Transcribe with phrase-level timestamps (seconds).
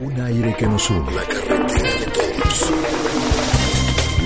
[0.00, 1.10] Un aire que nos une.
[1.12, 2.70] La carretera de todos.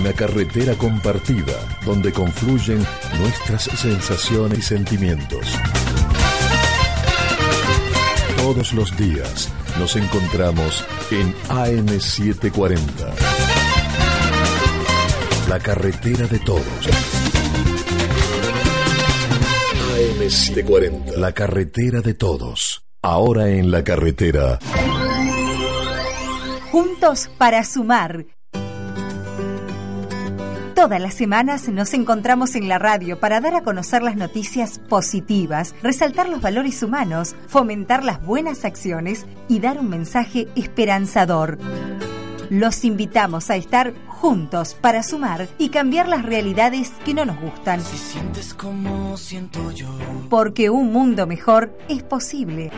[0.01, 2.87] Una carretera compartida donde confluyen
[3.19, 5.47] nuestras sensaciones y sentimientos.
[8.37, 9.49] Todos los días
[9.79, 12.79] nos encontramos en AM740.
[15.49, 16.87] La carretera de todos.
[19.97, 21.17] AM740.
[21.17, 22.85] La carretera de todos.
[23.01, 24.59] Ahora en la carretera.
[26.73, 28.25] Juntos para sumar.
[30.75, 35.75] Todas las semanas nos encontramos en la radio para dar a conocer las noticias positivas,
[35.83, 41.59] resaltar los valores humanos, fomentar las buenas acciones y dar un mensaje esperanzador.
[42.49, 47.83] Los invitamos a estar juntos para sumar y cambiar las realidades que no nos gustan.
[47.83, 49.89] Si sientes como siento yo.
[50.31, 52.71] Porque un mundo mejor es posible.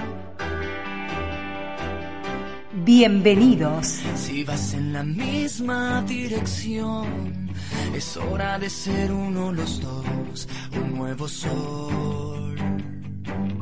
[2.83, 4.01] Bienvenidos.
[4.17, 7.49] Si vas en la misma dirección,
[7.95, 10.49] es hora de ser uno los dos,
[10.83, 12.54] un nuevo sol.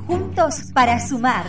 [0.07, 1.45] Juntos para sumar.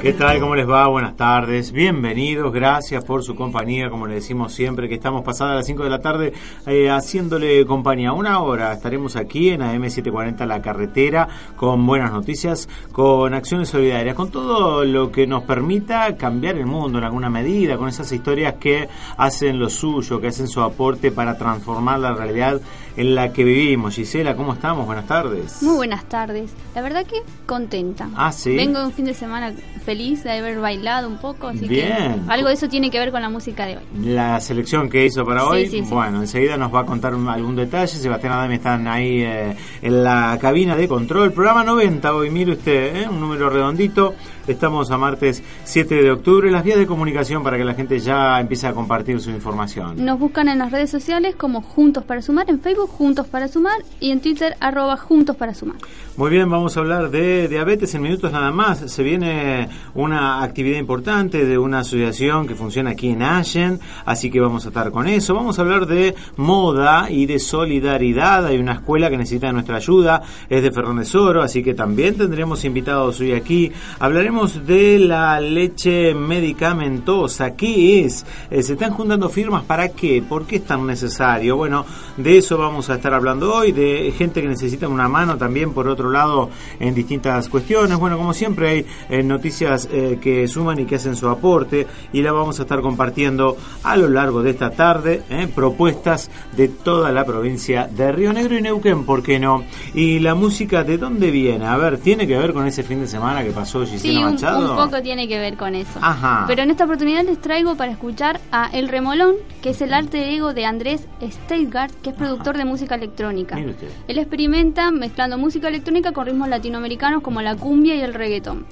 [0.00, 0.40] ¿Qué tal?
[0.40, 0.88] ¿Cómo les va?
[0.88, 1.70] Buenas tardes.
[1.70, 2.52] Bienvenidos.
[2.52, 3.90] Gracias por su compañía.
[3.90, 6.32] Como le decimos siempre, que estamos pasadas las 5 de la tarde
[6.66, 8.12] eh, haciéndole compañía.
[8.12, 14.30] Una hora estaremos aquí en AM740 La Carretera con buenas noticias, con acciones solidarias, con
[14.30, 18.88] todo lo que nos permita cambiar el mundo en alguna medida, con esas historias que
[19.16, 22.60] hacen lo suyo, que hacen su aporte para transformar la realidad
[22.96, 23.94] en la que vivimos.
[23.94, 24.86] Gisela, ¿cómo estamos?
[24.86, 25.62] Buenas tardes.
[25.62, 26.55] Muy buenas tardes.
[26.74, 28.08] La verdad que contenta.
[28.16, 28.54] Ah, sí.
[28.54, 29.52] Vengo de un fin de semana
[29.84, 31.88] feliz de haber bailado un poco, así Bien.
[32.26, 33.82] que algo de eso tiene que ver con la música de hoy.
[34.02, 37.28] La selección que hizo para Sí, hoy, sí, bueno, enseguida nos va a contar un-
[37.28, 37.86] algún detalle.
[37.96, 41.32] Sebastián Adame están ahí eh, en la cabina de control.
[41.32, 43.08] Programa 90 hoy, mire usted, ¿eh?
[43.08, 44.14] un número redondito.
[44.46, 46.50] Estamos a martes 7 de octubre.
[46.50, 50.04] Las vías de comunicación para que la gente ya empiece a compartir su información.
[50.04, 53.82] Nos buscan en las redes sociales como Juntos para Sumar, en Facebook Juntos para Sumar
[53.98, 55.76] y en Twitter arroba Juntos para Sumar.
[56.16, 58.78] Muy bien, vamos a hablar de diabetes en minutos nada más.
[58.90, 64.40] Se viene una actividad importante de una asociación que funciona aquí en Allen, así que
[64.40, 65.34] vamos a estar con eso.
[65.34, 68.46] Vamos a hablar de moda y de solidaridad.
[68.46, 72.64] Hay una escuela que necesita nuestra ayuda, es de Fernández Oro, así que también tendremos
[72.64, 73.72] invitados hoy aquí.
[73.98, 77.56] Hablaremos de la leche medicamentosa.
[77.56, 78.26] ¿Qué es?
[78.50, 80.22] Eh, ¿Se están juntando firmas para qué?
[80.22, 81.56] ¿Por qué es tan necesario?
[81.56, 81.86] Bueno,
[82.18, 85.88] de eso vamos a estar hablando hoy, de gente que necesita una mano también, por
[85.88, 87.98] otro lado, en distintas cuestiones.
[87.98, 92.20] Bueno, como siempre hay eh, noticias eh, que suman y que hacen su aporte y
[92.20, 97.10] la vamos a estar compartiendo a lo largo de esta tarde, eh, propuestas de toda
[97.10, 99.64] la provincia de Río Negro y Neuquén, ¿por qué no?
[99.94, 101.64] Y la música, ¿de dónde viene?
[101.64, 104.76] A ver, ¿tiene que ver con ese fin de semana que pasó Gisela Sí, un,
[104.76, 105.98] poco tiene que ver con eso.
[106.00, 106.44] Ajá.
[106.46, 110.34] Pero en esta oportunidad les traigo para escuchar a El Remolón, que es el arte
[110.34, 113.58] ego de Andrés Steigart, que es productor de música electrónica.
[113.58, 118.66] Él experimenta mezclando música electrónica con ritmos latinoamericanos como la cumbia y el reggaetón.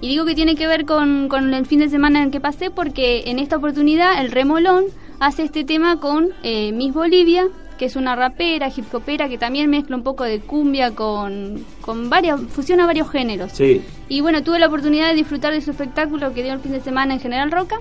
[0.00, 2.70] Y digo que tiene que ver con, con el fin de semana en que pasé
[2.70, 4.84] porque en esta oportunidad el Remolón
[5.20, 7.46] hace este tema con eh, Miss Bolivia,
[7.80, 12.10] que es una rapera, hip hopera, que también mezcla un poco de cumbia con, con
[12.10, 13.52] varias, fusiona varios géneros.
[13.52, 13.80] Sí.
[14.06, 16.82] Y bueno, tuve la oportunidad de disfrutar de su espectáculo que dio el fin de
[16.82, 17.76] semana en General Roca.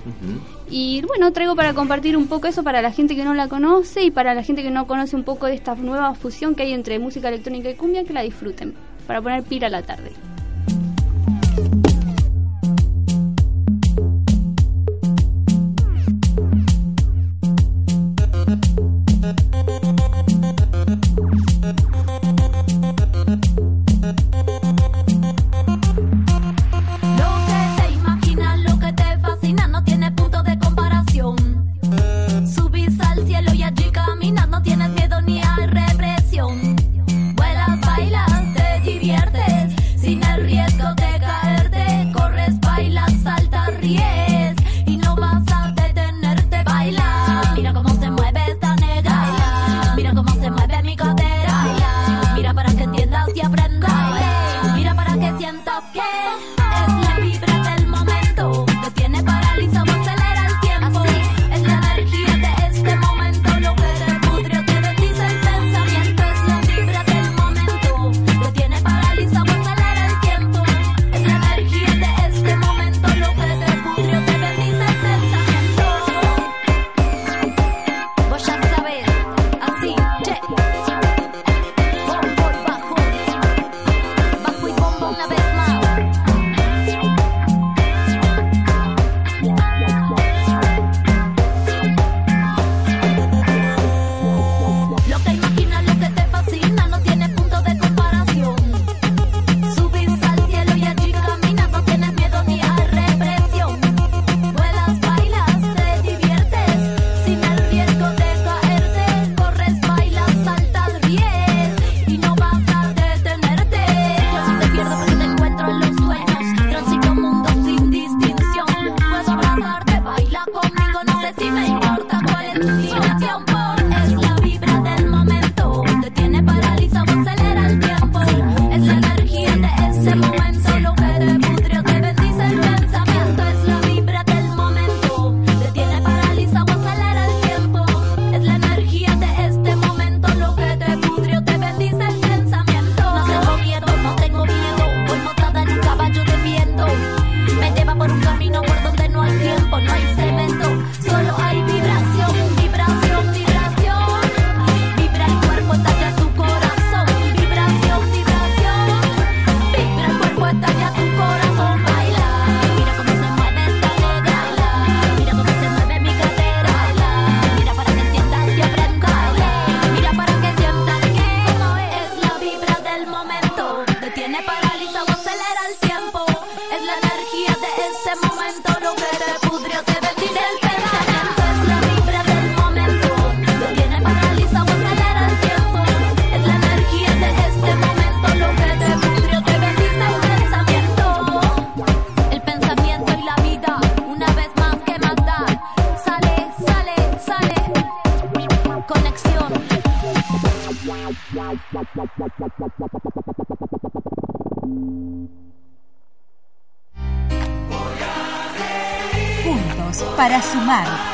[0.70, 4.04] Y bueno, traigo para compartir un poco eso para la gente que no la conoce
[4.04, 6.72] y para la gente que no conoce un poco de esta nueva fusión que hay
[6.72, 8.76] entre música electrónica y cumbia, que la disfruten.
[9.06, 10.14] Para poner pila a la tarde.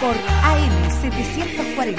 [0.02, 1.96] Por AM740.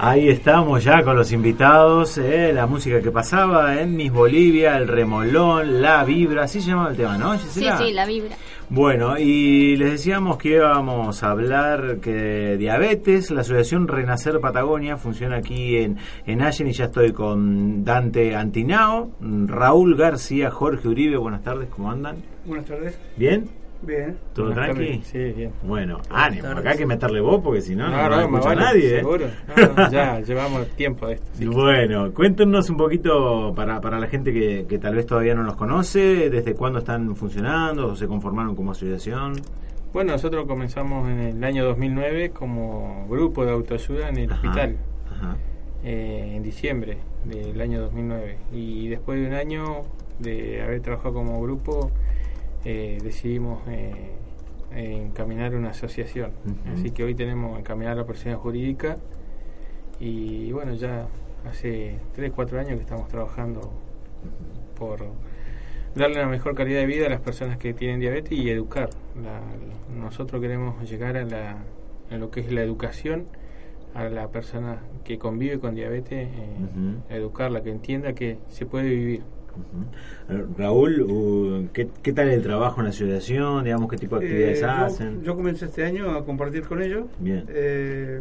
[0.00, 4.88] Ahí estamos ya con los invitados, eh, la música que pasaba en Miss Bolivia, el
[4.88, 7.38] remolón, la vibra, así se llamaba el tema, ¿no?
[7.38, 8.36] Sí, sí, la vibra.
[8.70, 14.98] Bueno, y les decíamos que íbamos a hablar que de diabetes, la Asociación Renacer Patagonia
[14.98, 21.16] funciona aquí en, en Allen y ya estoy con Dante Antinao, Raúl García, Jorge Uribe,
[21.16, 22.16] buenas tardes, ¿cómo andan?
[22.44, 22.98] Buenas tardes.
[23.16, 23.48] ¿Bien?
[23.80, 24.18] Bien.
[24.34, 25.00] ¿Todo tranqui?
[25.04, 25.52] Sí, bien.
[25.62, 28.60] Bueno, ánimo, acá hay que meterle vos porque si no, no, no, me escucha vale,
[28.60, 28.96] nadie.
[28.96, 28.98] ¿eh?
[29.00, 29.26] Seguro.
[29.56, 31.26] No, no, ya llevamos tiempo de esto.
[31.34, 31.46] sí.
[31.46, 35.54] Bueno, cuéntenos un poquito para, para la gente que, que tal vez todavía no los
[35.56, 39.34] conoce, desde cuándo están funcionando o se conformaron como asociación.
[39.92, 44.76] Bueno, nosotros comenzamos en el año 2009 como grupo de autoayuda en el Ajá, hospital,
[45.10, 45.36] ajá.
[45.84, 48.38] eh, en diciembre del año 2009.
[48.52, 49.82] Y después de un año
[50.18, 51.90] de haber trabajado como grupo,
[52.64, 54.12] eh, decidimos eh,
[54.72, 56.32] encaminar una asociación.
[56.72, 58.98] Así que hoy tenemos encaminada la persona jurídica
[60.00, 61.06] y bueno, ya
[61.48, 63.72] hace 3, 4 años que estamos trabajando
[64.78, 65.00] por
[65.94, 68.90] darle una mejor calidad de vida a las personas que tienen diabetes y educar.
[69.22, 69.40] La-
[69.98, 71.56] nosotros queremos llegar a, la,
[72.10, 73.26] a lo que es la educación
[73.94, 79.22] a la persona que convive con diabetes, eh, educarla, que entienda que se puede vivir.
[80.28, 83.64] Eh, Raúl, uh, ¿qué, qué tal el trabajo en la asociación?
[83.64, 85.22] Digamos, ¿Qué tipo de actividades Eh, yo- hacen?
[85.22, 87.06] Yo, comencé este año a compartir con ellos.
[87.18, 87.44] Bien.
[87.48, 88.20] Eh,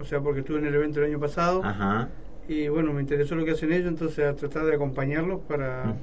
[0.00, 1.62] o sea, porque estuve en el evento el año pasado.
[1.64, 2.08] Ajá.
[2.48, 5.94] Y bueno, me interesó lo que hacen ellos, entonces a tratar de acompañarlos para,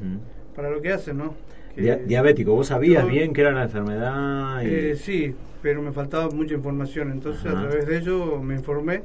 [0.55, 1.33] para lo que hacen, ¿no?
[1.75, 4.61] Que- diabético, ¿vos sabías Yo- bien que era la enfermedad?
[4.61, 7.59] y- Eh, sí, pero me faltaba mucha información, entonces Ajá.
[7.59, 9.03] a través de ello me informé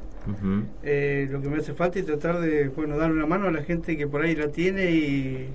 [0.83, 3.63] eh, lo que me hace falta y tratar de, bueno, dar una mano a la
[3.63, 5.49] gente que por ahí la tiene y,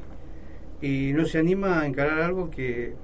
[0.81, 2.95] y no se anima a encarar algo que,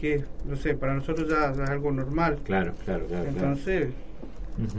[0.00, 2.38] que, no sé, para nosotros ya es algo normal.
[2.44, 3.24] Claro, claro, claro.
[3.24, 3.28] claro.
[3.28, 3.88] Entonces,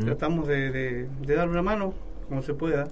[0.05, 1.93] tratamos de, de, de dar una mano
[2.27, 2.88] como se pueda.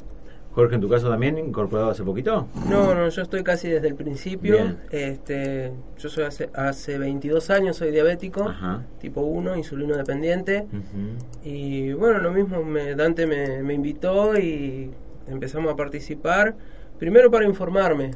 [0.58, 2.48] Jorge, en tu caso también incorporado hace poquito.
[2.68, 4.56] No, no, yo estoy casi desde el principio.
[4.56, 4.78] Bien.
[4.90, 8.84] Este, yo soy hace, hace 22 años, soy diabético, Ajá.
[9.00, 10.66] tipo 1, insulino dependiente.
[11.44, 14.90] Y bueno, lo mismo, me, Dante me, me invitó y
[15.28, 16.56] empezamos a participar.
[16.98, 18.16] Primero para informarme,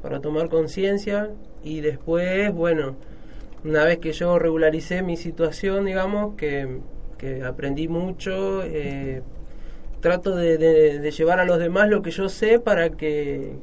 [0.00, 1.28] para tomar conciencia
[1.62, 2.96] y después, bueno,
[3.64, 6.78] una vez que yo regularicé mi situación, digamos, que,
[7.18, 9.20] que aprendí mucho, eh,
[10.06, 13.54] trato de, de- de llevar a los demás lo que yo sé para que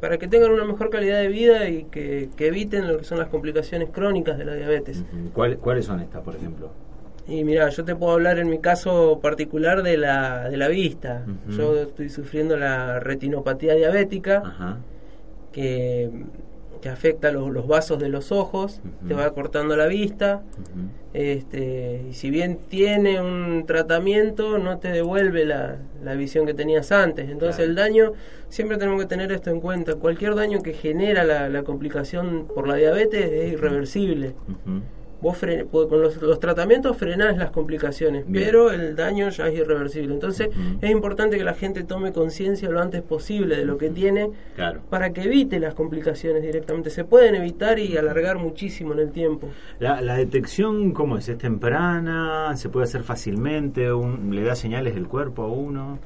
[0.00, 3.18] para que tengan una mejor calidad de vida y que, que eviten lo que son
[3.18, 5.02] las complicaciones crónicas de la diabetes.
[5.34, 6.70] ¿Cuál- ¿Cuáles son estas, por ejemplo?
[7.26, 11.24] Y mira, yo te puedo hablar en mi caso particular de la, de la vista.
[11.48, 14.78] Yo estoy sufriendo la retinopatía diabética Ajá.
[15.52, 16.10] que,
[16.84, 20.42] que afecta los, los vasos de los ojos, te va cortando la vista.
[21.14, 26.92] Este, y si bien tiene un tratamiento, no te devuelve la, la visión que tenías
[26.92, 27.30] antes.
[27.30, 27.70] Entonces Claro.
[27.70, 28.12] el daño,
[28.50, 29.94] siempre tenemos que tener esto en cuenta.
[29.94, 34.34] Cualquier daño que genera la, la complicación por la diabetes es irreversible.
[35.24, 38.44] Vos fre- po- con los, los tratamientos frenás las complicaciones, Bien.
[38.44, 40.12] pero el daño ya es irreversible.
[40.12, 40.50] Entonces
[40.82, 44.82] es importante que la gente tome conciencia lo antes posible de lo que tiene Claro.
[44.90, 46.90] para que evite las complicaciones directamente.
[46.90, 49.48] Se pueden evitar y alargar muchísimo en el tiempo.
[49.78, 51.26] La, la detección, ¿cómo es?
[51.30, 52.54] ¿Es temprana?
[52.56, 53.90] ¿Se puede hacer fácilmente?
[53.92, 55.98] Un- ¿Le da señales del cuerpo a uno?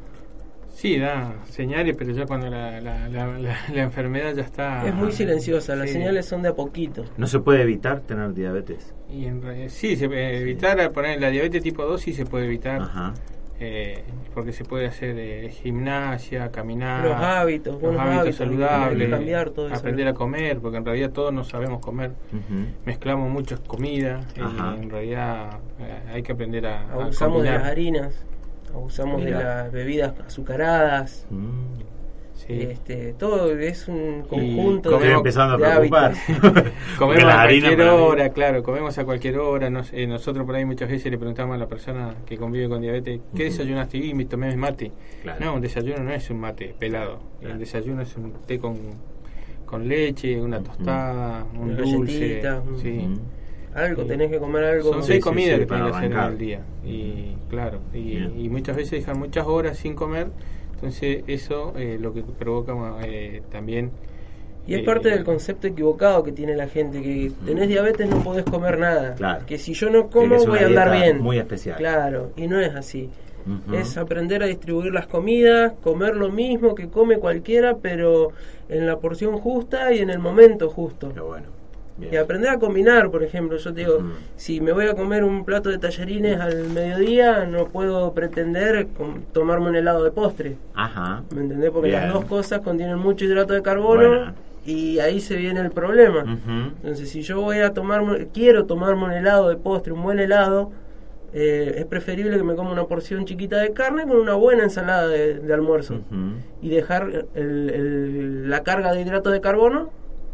[0.79, 4.87] Sí, da señales, pero ya cuando la, la, la, la- la enfermedad ya está...
[4.87, 5.95] es muy silenciosa, las Sí.
[5.95, 7.05] señales son de a poquito.
[7.17, 8.95] ¿No se puede evitar tener diabetes?
[9.11, 12.45] Y en realidad, sí, se puede evitar, poner la diabetes tipo 2 sí se puede
[12.47, 13.13] evitar, Ajá.
[13.59, 18.47] eh, porque se puede hacer eh, gimnasia, caminar, Los hábitos, los buenos hábitos hábitos, hay
[18.47, 19.75] que saludables, cambiar todo eso.
[19.77, 22.13] aprender a comer, porque en realidad todos no sabemos comer,
[22.87, 24.77] mezclamos muchas comidas, y Ajá.
[24.81, 28.15] en realidad eh, hay que aprender a, a Abusamos de las harinas,
[28.71, 31.27] abusamos de las bebidas azucaradas.
[31.31, 31.89] Mm.
[32.35, 32.63] Sí.
[32.63, 36.15] Este, todo es un conjunto de, empezando a preocupar.
[36.99, 39.69] Comemos la a cualquier hora, claro, comemos a cualquier hora.
[39.69, 42.81] Nos- eh, nosotros por ahí muchas veces le preguntamos a la persona que convive con
[42.81, 43.99] diabetes, ¿qué desayunaste?
[43.99, 44.93] Y me tomé mate.
[45.23, 45.45] Claro.
[45.45, 47.19] No, un desayuno no es un mate pelado.
[47.41, 47.55] Claro.
[47.55, 48.77] El desayuno es un té con,
[49.67, 52.41] con leche, una tostada, un Una dulce.
[52.81, 53.09] sí.
[53.79, 54.09] Algo, Sí.
[54.09, 54.93] tenés que comer algo.
[54.93, 56.61] Son seis comidas sí, que para tienen que hacer en el día.
[56.85, 60.29] Y claro, y, muchas veces dejan muchas horas sin comer.
[60.75, 63.91] Entonces, eso eh, lo que provoca eh, también.
[64.67, 68.23] Y es eh, parte del concepto equivocado que tiene la gente, que tenés diabetes no
[68.23, 69.15] podés comer nada.
[69.15, 69.47] Claro.
[69.47, 71.21] Que si yo no como voy a andar bien.
[71.21, 71.77] muy especial.
[71.77, 73.09] Claro, y no es así.
[73.73, 78.33] Es aprender a distribuir las comidas, comer lo mismo que come cualquiera, pero
[78.69, 81.13] en la porción justa y en el momento justo.
[81.15, 81.58] Qué bueno.
[81.99, 82.15] Bien.
[82.15, 83.99] Y aprender a combinar, por ejemplo, yo te digo,
[84.37, 88.87] si me voy a comer un plato de tallarines al mediodía, no puedo pretender
[89.33, 90.57] tomarme un helado de postre.
[90.75, 91.25] Ajá.
[91.35, 91.71] ¿Me entendés?
[91.71, 92.03] Porque Bien.
[92.05, 94.33] las dos cosas contienen mucho hidrato de carbono
[94.65, 96.39] y ahí se viene el problema.
[96.83, 100.71] Entonces, si yo voy a tomarme, quiero tomarme un helado de postre, un buen helado,
[101.35, 105.09] eh, es preferible que me coma una porción chiquita de carne con una buena ensalada
[105.09, 106.01] de, de almuerzo
[106.63, 109.91] y dejar el- el- la carga de hidrato de carbono,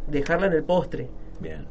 [0.08, 1.08] dejarla en el postre.
[1.40, 1.64] Bien.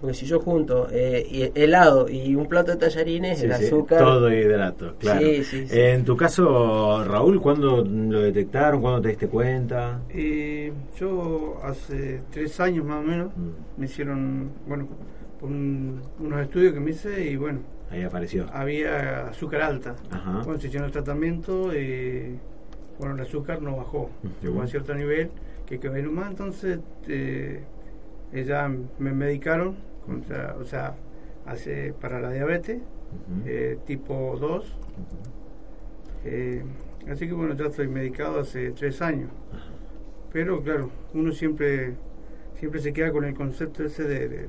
[0.00, 3.64] Porque si yo junto eh, y- helado y un plato de tallarines, Sí, el sí,
[3.66, 3.98] azúcar...
[4.00, 5.20] Todo hidrato, claro.
[5.20, 5.80] Sí, sí, sí.
[5.80, 8.82] En tu caso, Raúl, ¿cuándo lo detectaron?
[8.82, 10.02] ¿Cuándo te diste cuenta?
[10.10, 13.80] Eh, yo hace tres años más o menos Mm.
[13.80, 14.88] me hicieron, bueno,
[15.40, 17.60] un- unos estudios que me hice y bueno,
[17.90, 18.46] Ahí apareció.
[18.52, 19.94] había azúcar alta.
[20.10, 20.42] Ajá.
[20.44, 22.34] Bueno, se hicieron el tratamiento, eh,
[22.98, 24.10] bueno, el azúcar no bajó,
[24.42, 25.30] llegó a cierto nivel
[25.66, 27.62] que quedó ahí nomás, entonces eh,
[28.34, 29.76] ella me medicaron,
[30.06, 30.94] contra, o sea,
[31.46, 32.82] hace para la diabetes,
[33.46, 34.76] eh, tipo 2.
[36.24, 36.62] Eh,
[37.10, 39.30] así que bueno, ya estoy medicado hace tres años.
[40.32, 41.94] Pero claro, uno siempre
[42.58, 44.46] siempre se queda con el concepto ese de, de,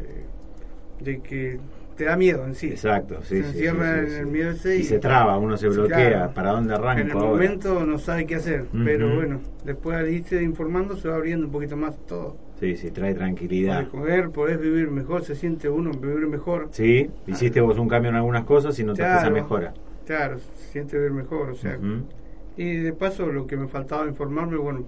[1.02, 1.60] de que
[1.98, 2.68] te da miedo en sí.
[2.68, 5.38] Exacto, sí, Se sí, encierra sí, sí, sí, en el miedo ese Y se traba,
[5.38, 6.10] uno se bloquea.
[6.10, 6.34] claro.
[6.34, 7.30] ¿Para dónde arranco En el ahora?
[7.30, 11.52] momento no sabe qué hacer, pero bueno, después al irse informando se va abriendo un
[11.52, 12.38] poquito más todo.
[12.60, 13.88] Sí, sí, trae tranquilidad.
[13.90, 16.70] Podés podés vivir mejor, se siente uno vivir mejor.
[16.72, 19.36] Sí, hiciste vos un cambio en algunas cosas y notaste esa Claro.
[19.36, 19.74] mejora.
[20.06, 21.78] Claro, se siente vivir mejor, o sea.
[22.58, 24.86] Y de paso, lo que me faltaba informarme, bueno,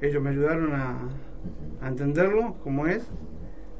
[0.00, 0.98] ellos me ayudaron a,
[1.80, 3.06] a entenderlo como es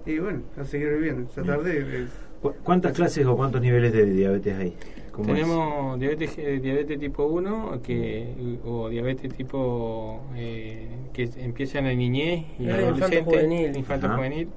[0.07, 1.29] y bueno, a seguir viviendo.
[1.63, 2.07] De-
[2.41, 4.77] ¿Cu- ¿Cuántas clases o cuántos niveles de diabetes hay?
[5.17, 5.41] ¿Cómo es?
[5.41, 11.95] Tenemos diabetes, eh, diabetes tipo 1 que, o diabetes tipo eh, que empieza en la
[11.95, 14.17] niñez y Ah, adolescente, infanto Ajá.
[14.17, 14.49] juvenil.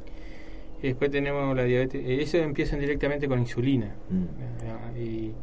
[0.84, 3.96] Y después tenemos la diabetes, eh, eso empiezan directamente con insulina.
[4.10, 4.98] Mm.
[5.00, 5.34] Y, y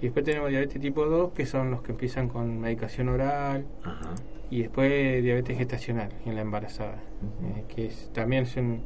[0.00, 4.14] después tenemos diabetes tipo 2 que son los que empiezan con medicación oral Ajá.
[4.48, 7.58] y después diabetes gestacional en la embarazada, Ujú.
[7.58, 8.82] eh, que es, también es un,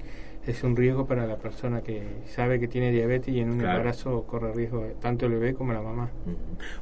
[0.47, 3.79] es un riesgo para la persona que sabe que tiene diabetes y en un Claro.
[3.79, 6.11] embarazo corre riesgo eh, tanto el bebé como la mamá.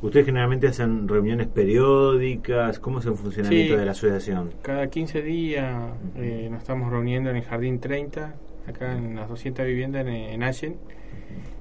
[0.02, 2.78] ¿Ustedes generalmente hacen reuniones periódicas?
[2.78, 3.78] ¿Cómo es el funcionamiento Sí.
[3.80, 4.50] de la asociación?
[4.62, 5.74] Cada 15 días
[6.16, 8.34] eh, nos estamos reuniendo en el Jardín 30,
[8.68, 10.76] acá en las 200 viviendas en, en Allen,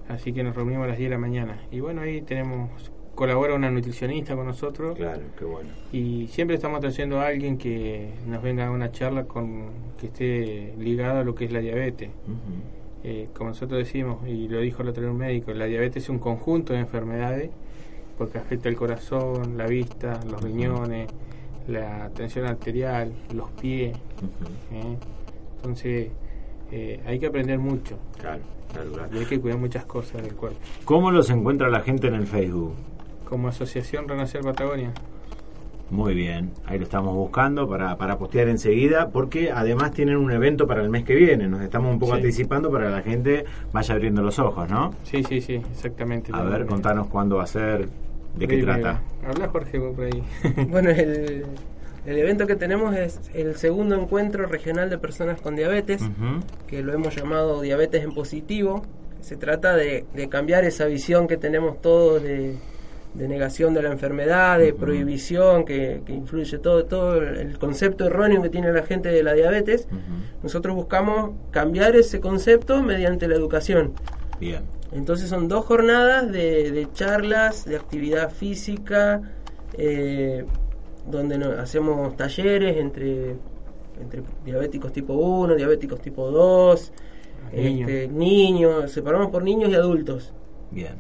[0.10, 1.58] así que nos reunimos a las 10 de la mañana.
[1.72, 5.70] Y bueno, ahí tenemos, colabora una nutricionista con nosotros Claro, qué bueno.
[5.92, 9.68] y siempre estamos trayendo a alguien que nos venga a una charla con
[10.00, 12.10] que esté ligada a lo que es la diabetes.
[13.04, 16.10] Eh, como nosotros decimos, y lo dijo el otro día un médico, la diabetes es
[16.10, 17.50] un conjunto de enfermedades
[18.18, 21.10] porque afecta el corazón, la vista, los riñones,
[21.68, 23.96] la tensión arterial, los pies.
[24.72, 24.98] ¿eh?
[25.58, 26.10] Entonces,
[26.72, 28.42] eh, hay que aprender mucho Claro,
[28.72, 29.10] claro, claro.
[29.16, 30.58] y hay que cuidar muchas cosas del cuerpo.
[30.86, 32.74] ¿Cómo los encuentra la gente en el Facebook?
[33.34, 34.92] Como Asociación Renacer Patagonia.
[35.90, 40.68] Muy bien, ahí lo estamos buscando para, para postear enseguida, porque además tienen un evento
[40.68, 41.48] para el mes que viene.
[41.48, 42.18] Nos estamos un poco Sí.
[42.20, 44.94] anticipando para que la gente vaya abriendo los ojos, ¿no?
[45.02, 46.30] Sí, sí, sí, exactamente.
[46.32, 47.90] A ver, contanos cuándo va a ser,
[48.36, 49.02] de qué trata.
[49.28, 50.24] Habla Jorge vos por ahí.
[50.70, 51.44] Bueno, el,
[52.06, 56.04] el evento que tenemos es el segundo encuentro regional de personas con diabetes,
[56.68, 58.84] que lo hemos llamado diabetes en positivo.
[59.22, 62.58] Se trata de, de cambiar esa visión que tenemos todos de,
[63.14, 68.42] de negación de la enfermedad, de prohibición, que, que influye todo, todo el- concepto erróneo
[68.42, 69.88] que tiene la gente de la diabetes.
[70.42, 73.94] Nosotros buscamos cambiar ese concepto mediante la educación.
[74.40, 74.62] Bien.
[74.92, 79.22] Entonces son dos jornadas de, de charlas, de actividad física,
[79.78, 80.46] eh,
[81.10, 83.36] donde no- hacemos talleres entre,
[84.02, 86.92] entre diabéticos tipo 1, diabéticos tipo 2,
[87.54, 87.90] Niños.
[87.90, 90.34] este, niños, separamos por niños y adultos.
[90.72, 90.94] Bien.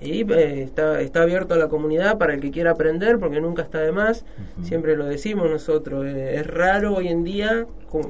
[0.00, 3.62] Y eh, está, está abierto a la comunidad para el que quiera aprender, porque nunca
[3.62, 4.24] está de más.
[4.62, 6.06] Siempre lo decimos nosotros.
[6.06, 7.66] eh, es raro hoy en día,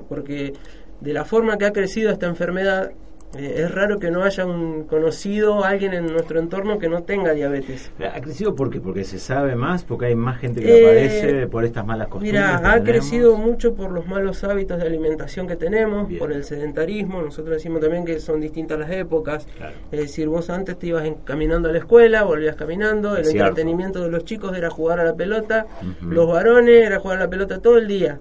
[0.09, 0.53] porque
[1.01, 2.93] de la forma que ha crecido esta enfermedad,
[3.37, 7.33] Eh, es raro que no haya un conocido alguien en nuestro entorno que no tenga
[7.33, 7.93] diabetes.
[8.01, 8.81] ¿Ha crecido por qué?
[8.81, 12.09] Porque se sabe más, porque hay más gente que Eh, lo padece por estas malas
[12.09, 12.33] costumbres.
[12.33, 12.89] Mira, ha tenemos.
[12.89, 16.19] crecido mucho por los malos hábitos de alimentación que tenemos, Bien.
[16.19, 17.23] por el sedentarismo.
[17.23, 19.47] Nosotros decimos también que son distintas las épocas.
[19.57, 19.75] Claro.
[19.93, 23.17] Es decir, vos antes te ibas caminando a la escuela, volvías caminando.
[23.17, 23.49] El cierto.
[23.51, 25.67] entretenimiento de los chicos era jugar a la pelota.
[26.01, 28.19] Los varones era jugar a la pelota todo el día.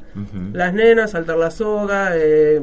[0.53, 2.61] Las nenas, saltar la soga, eh,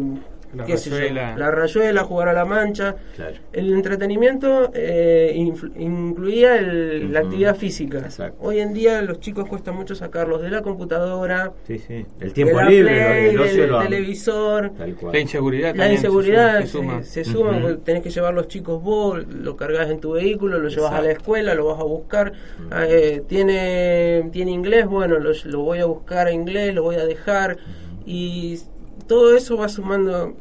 [0.57, 1.37] La qué sé yo, rayuela.
[1.37, 2.97] la rayuela, jugar a la mancha.
[3.15, 3.37] Claro.
[3.53, 5.33] El entretenimiento eh,
[5.77, 7.99] incluía el- la actividad física.
[7.99, 8.39] Exacto.
[8.41, 12.07] Hoy en día los chicos cuesta mucho sacarlos de la computadora, Sí, sí.
[12.21, 14.71] El de tiempo la libre, Play, el del lo televisor.
[14.77, 15.13] Tal cual.
[15.13, 17.61] La inseguridad La también se inseguridad suma- se, se suma.
[17.63, 21.01] se tenés que llevar los chicos vos, lo cargas en tu vehículo, lo llevas a
[21.03, 22.33] la escuela, lo vas a buscar.
[22.71, 26.97] Ah, eh, tiene, tiene inglés, bueno, lo, lo voy a buscar a inglés, lo voy
[26.97, 27.59] a dejar.
[28.05, 28.59] Y
[29.07, 30.35] todo eso va sumando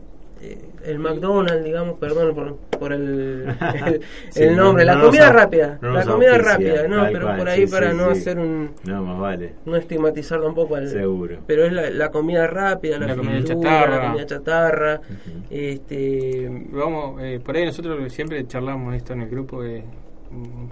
[0.85, 3.47] el McDonald's, digamos, perdón por, por el,
[3.85, 7.25] el, Sí, el no- nombre, no la comida rápida, no la comida rápida, no, pero
[7.25, 8.19] cual, por ahí sí, para sí, no sí.
[8.21, 9.53] hacer un No, más vale.
[9.65, 11.37] no estigmatizar tampoco al Seguro.
[11.47, 13.95] pero es la, la comida rápida la, La comida fritura, chatarra.
[13.97, 15.01] la comida chatarra
[15.49, 19.63] este Vamos, eh, por ahí nosotros siempre charlamos esto en el grupo.
[19.63, 19.83] eh,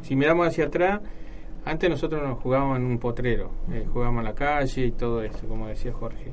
[0.01, 0.99] si miramos hacia atrás,
[1.65, 5.47] antes nosotros nos jugábamos en un potrero, eh, jugábamos en la calle y todo eso,
[5.47, 6.31] como decía Jorge.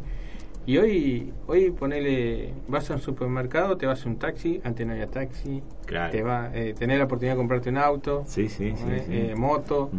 [0.71, 4.93] Y hoy, hoy ponele, vas a un supermercado, te vas a un taxi, antes no
[4.93, 6.13] había taxi, Claro.
[6.13, 8.85] te va, eh, tenés la oportunidad de comprarte un auto, Sí, sí, sí.
[8.89, 9.13] eh, sí.
[9.13, 9.91] eh, moto,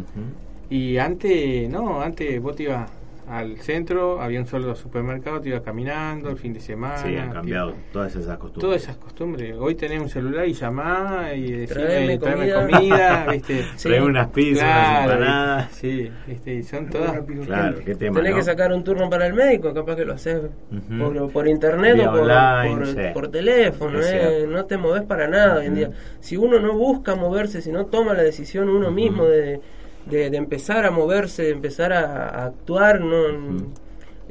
[0.70, 2.90] y antes, no, antes vos te ibas
[3.28, 6.96] al centro, había un solo supermercado, te ibas caminando el fin de semana.
[6.98, 8.60] Sí, han cambiado todas esas costumbres.
[8.60, 9.54] Todas esas costumbres.
[9.58, 12.66] Hoy tenés un celular y llamás y decís, Traeme eh, traeme comida.
[12.66, 13.64] comida, ¿viste?
[13.76, 13.88] Sí.
[13.92, 15.72] Unas pizzas, Claro, unas empanadas.
[15.72, 16.54] Sí, ¿viste?
[16.54, 17.20] y son todas.
[17.46, 18.16] Claro, qué tema.
[18.16, 18.36] tenés ¿no?
[18.38, 20.98] que sacar un turno para el médico capaz que lo haces Ujú.
[20.98, 23.00] por, por internet Vía o por, online, por, sí.
[23.14, 27.14] por teléfono eh, no te moves para nada hoy en día si uno no busca
[27.14, 29.60] moverse si no toma la decisión uno mismo de,
[30.06, 33.72] de, de empezar a moverse de empezar a, a actuar no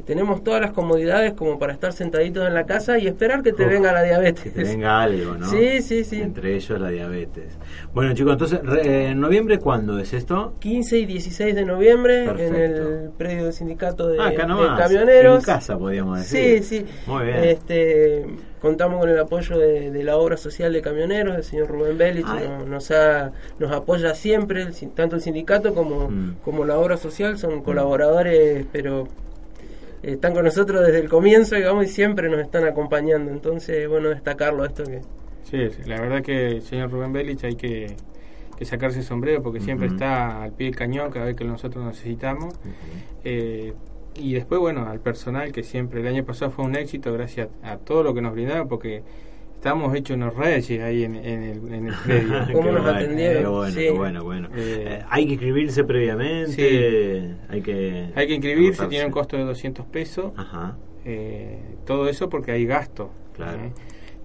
[0.06, 3.66] tenemos todas las comodidades como para estar sentaditos en la casa y esperar que te
[3.66, 5.46] Uf, venga la diabetes Que te venga algo, ¿no?
[5.48, 6.20] Sí, sí, sí.
[6.22, 7.56] Entre ellos la diabetes.
[7.94, 10.56] Bueno, chicos, entonces, re- ¿en noviembre cuándo es esto?
[10.60, 14.80] 15 y 16 de noviembre en el predio del sindicato de, Ah, acá de nomás.
[14.80, 15.40] camioneros.
[15.40, 16.64] En casa, podríamos Sí, decir.
[16.64, 16.86] sí.
[17.06, 17.38] Muy bien.
[17.44, 18.26] Este,
[18.62, 22.26] contamos con el apoyo de, de la obra social de camioneros, el señor Rubén Belich,
[22.28, 22.48] Ay.
[22.48, 26.36] nos, nos, ha- nos apoya siempre, el tanto el sindicato como, Mm.
[26.44, 29.08] como la obra social, son colaboradores, pero
[30.04, 33.32] eh, están con nosotros desde el comienzo, digamos, y siempre nos están acompañando.
[33.32, 35.02] Entonces, bueno, destacarlo esto que...
[35.44, 37.96] Sí, sí, la verdad que el señor Rubén Belich hay que,
[38.58, 41.84] que sacarse el sombrero porque siempre está al pie del cañón cada vez que nosotros
[41.86, 42.54] necesitamos.
[43.24, 43.74] Eh,
[44.16, 47.74] y después, bueno, al personal que siempre, el año pasado fue un éxito gracias a,
[47.74, 49.04] a todo lo que nos brindaron porque
[49.56, 52.34] estábamos hechos unos reyes ahí en, en el, en el predio.
[52.54, 53.44] ¿Cómo Qué nos atendieron?
[53.44, 53.90] qué bueno, Sí.
[53.90, 54.48] bueno, bueno.
[54.56, 56.52] Eh, Eh, hay que inscribirse previamente.
[56.52, 57.36] Sí.
[57.50, 58.10] Hay que.
[58.16, 60.32] Hay que inscribirse, tiene un costo de 200 pesos.
[60.36, 60.76] Ajá.
[61.06, 63.12] Eh, todo eso porque hay gasto.
[63.36, 63.60] Claro.
[63.66, 63.72] ¿eh?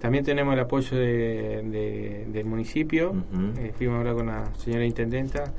[0.01, 3.11] También tenemos el apoyo de, de- del municipio.
[3.13, 3.61] Ujú.
[3.61, 5.53] Eh, fuimos a hablar con la señora intendenta,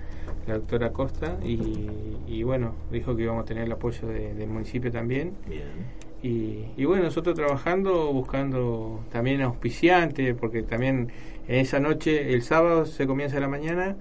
[0.48, 1.88] la doctora Costa, y,
[2.28, 5.34] y bueno, dijo que íbamos a tener el apoyo de- del municipio también.
[5.48, 5.98] Bien.
[6.24, 11.10] Y, y bueno, nosotros trabajando, buscando también auspiciantes, porque también
[11.48, 13.96] en esa noche, el sábado se comienza la mañana,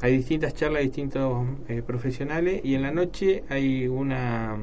[0.00, 4.56] hay distintas charlas, distintos eh, profesionales, y en la noche hay una...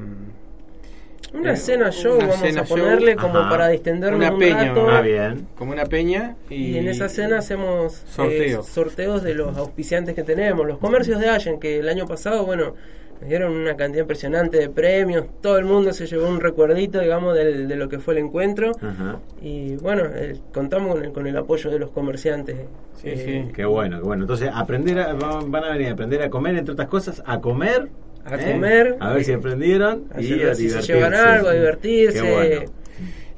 [1.33, 3.49] Una eh, cena show, una vamos cena a show, ponerle como Ajá.
[3.49, 4.89] para distendernos Una un peña, rato.
[4.89, 5.47] Ah, bien.
[5.57, 8.65] como una peña, y, Y en esa cena hacemos eh, Sorteos.
[8.67, 12.75] sorteos de los auspiciantes que tenemos, los comercios de Allen, que el año pasado, bueno,
[13.19, 17.35] nos dieron una cantidad impresionante de premios, todo el mundo se llevó un recuerdito, digamos,
[17.35, 18.71] del- de lo que fue el encuentro.
[18.79, 19.19] Ajá.
[19.41, 22.55] Y bueno, eh, contamos con el, con el apoyo de los comerciantes.
[23.01, 23.51] Sí, Eh, sí.
[23.53, 24.23] Qué bueno, qué bueno.
[24.23, 27.41] Entonces, aprender a, van van a venir a aprender a comer, entre otras cosas, a
[27.41, 27.89] comer.
[28.29, 28.51] A ¿eh?
[28.53, 28.97] comer.
[28.99, 30.05] A ver si aprendieron.
[30.13, 30.93] A y a si se divertirse.
[30.93, 32.21] llevan algo, a divertirse.
[32.21, 32.71] Qué bueno.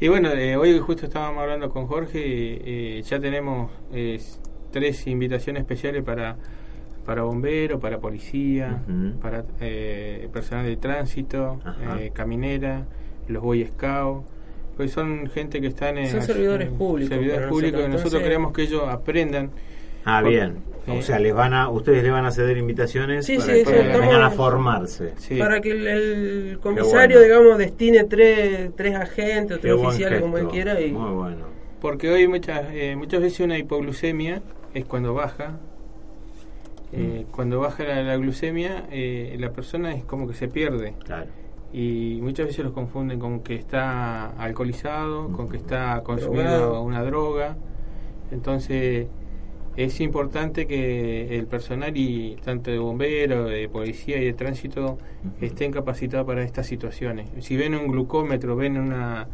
[0.01, 4.17] Y bueno, eh, hoy justo estábamos hablando con Jorge, eh, ya tenemos eh,
[4.71, 6.37] tres invitaciones especiales para,
[7.05, 9.19] para bomberos, para policía, Ujú.
[9.19, 11.59] para eh, personal de tránsito,
[11.99, 12.85] eh, caminera,
[13.27, 14.25] los Boy Scouts.
[14.77, 16.07] Pues son gente que están en...
[16.09, 19.51] Son servidores públicos Servidores públicos, nosotros, y queremos que ellos aprendan.
[20.05, 20.57] Ah, bien.
[20.87, 23.79] O sea, les van a, ustedes le van a ceder invitaciones Sí, para sí, que
[23.79, 25.13] estamos- vengan a formarse.
[25.17, 25.37] Sí.
[25.37, 27.33] Para que el, el comisario, bueno.
[27.39, 30.81] digamos, destine tres, tres agentes o tres oficiales, como él quiera.
[30.81, 31.45] Y, Muy bueno.
[31.79, 34.41] Porque hoy muchas, eh, muchas veces una hipoglucemia
[34.73, 35.57] es cuando baja.
[36.91, 37.31] Eh, Mm.
[37.31, 40.95] Cuando baja la, la glucemia, eh, la persona es como que se pierde.
[41.05, 41.27] Claro.
[41.71, 46.03] Y muchas veces los confunden con que está alcoholizado, con que está Drogado.
[46.03, 47.57] consumiendo una droga.
[48.31, 49.07] Entonces
[49.85, 54.97] es importante que el personal y tanto de bomberos, de policía y de tránsito
[55.41, 57.29] estén capacitados para estas situaciones.
[57.39, 59.27] Si ven un glucómetro, ven una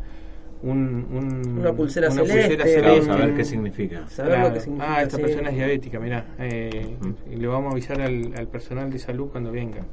[0.64, 3.12] un- un- Una pulsera una celeste, pulsera Vamos celeste.
[3.12, 4.08] a ver qué significa.
[4.08, 4.48] Saber Claro.
[4.50, 4.96] lo que significa.
[4.96, 5.22] ah, esta sí.
[5.24, 6.26] persona es diabética, mirá.
[6.40, 6.96] eh,
[7.32, 9.86] y le vamos a avisar al, al personal de salud cuando venga.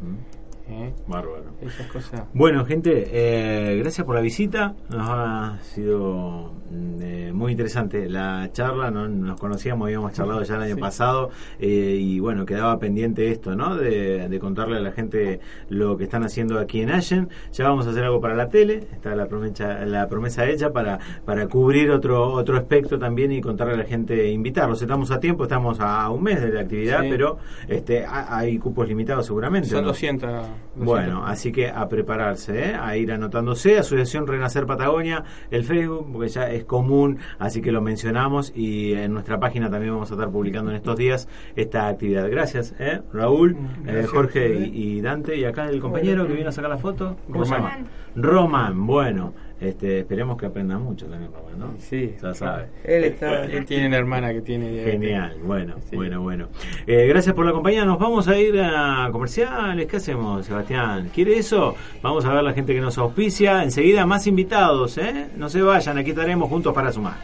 [0.73, 0.95] ¿Eh?
[1.07, 1.45] Bárbaro.
[1.61, 2.25] Esas cosas.
[2.35, 4.75] Bueno, gente, eh, gracias por la visita.
[4.91, 8.91] Nos ha sido mm, eh, muy interesante la charla.
[8.91, 10.81] No nos conocíamos, habíamos charlado ya el año Sí.
[10.81, 11.31] pasado.
[11.61, 13.77] eh, y bueno, quedaba pendiente esto, ¿no?
[13.77, 17.29] De, de contarle a la gente lo que están haciendo aquí en Allen.
[17.53, 18.87] Ya vamos a hacer algo para la tele.
[18.93, 23.75] Está la promesa, la promesa hecha para, para cubrir otro, otro aspecto también y contarle
[23.75, 24.81] a la gente, invitarlos.
[24.83, 27.09] Estamos a tiempo, estamos a un mes de la actividad, Sí.
[27.11, 29.69] pero este ha- hay cupos limitados seguramente.
[29.69, 29.89] Son ¿no?
[29.89, 30.31] 200.
[30.75, 30.87] 200.
[30.87, 32.75] Bueno, así que a prepararse, ¿eh?
[32.81, 33.79] a ir anotándose.
[33.79, 39.13] Asociación Renacer Patagonia, el Facebook, porque ya es común, así que lo mencionamos y en
[39.13, 42.29] nuestra página también vamos a estar publicando en estos días esta actividad.
[42.31, 43.03] Gracias, ¿eh?
[43.13, 44.11] Raúl, eh, Gracias.
[44.11, 47.17] Jorge y, y Dante, y acá el compañero que viene a sacar la foto.
[47.31, 47.71] ¿Cómo se Román.
[47.73, 47.89] llama?
[48.15, 49.35] Román, bueno.
[49.63, 51.75] Este, esperemos que aprenda mucho también, Román, ¿no?
[51.79, 52.67] Sí, Ya sabe.
[52.83, 53.45] Él está.
[53.45, 54.83] Él tiene una hermana que tiene.
[54.83, 55.95] Genial, bueno, Sí.
[55.95, 56.49] bueno, bueno.
[56.87, 57.85] Eh, gracias por la compañía.
[57.85, 59.87] Nos vamos a ir a comerciales.
[59.87, 61.11] ¿Qué hacemos, Sebastián?
[61.15, 61.77] ¿Quiere eso?
[62.03, 63.63] Vamos a ver la gente que nos auspicia.
[63.63, 65.29] Enseguida más invitados, ¿eh?
[65.37, 67.15] No se vayan, aquí estaremos juntos para sumar.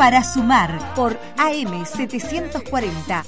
[0.00, 3.22] Para sumar por AM740.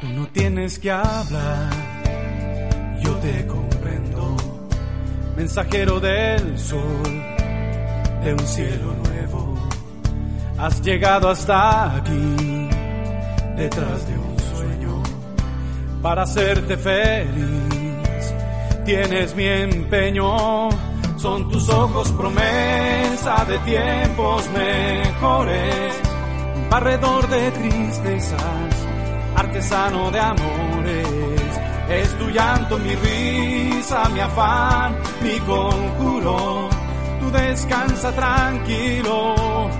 [0.00, 1.65] Tú no tienes que hablar,
[5.36, 7.02] Mensajero del sol,
[8.24, 9.54] de un cielo nuevo.
[10.56, 12.70] Has llegado hasta aquí,
[13.54, 15.02] detrás de un sueño,
[16.00, 18.34] para hacerte feliz.
[18.86, 20.70] Tienes mi empeño,
[21.18, 25.94] son tus ojos promesa de tiempos mejores.
[26.70, 28.86] Barredor de tristezas,
[29.36, 30.65] artesano de amores.
[31.88, 36.68] Es tu llanto, mi risa, mi afán, mi conjuro.
[37.20, 39.70] Tú descansa tranquilo,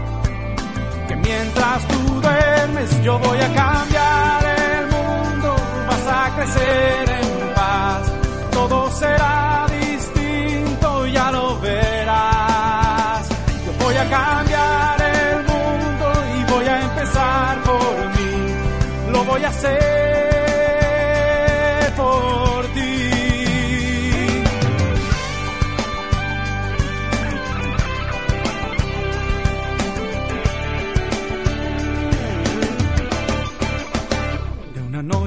[1.08, 5.56] que mientras tú duermes yo voy a cambiar el mundo.
[5.88, 8.12] Vas a crecer en paz,
[8.52, 13.28] todo será distinto, ya lo verás.
[13.66, 19.12] Yo voy a cambiar el mundo y voy a empezar por mí.
[19.12, 20.25] Lo voy a hacer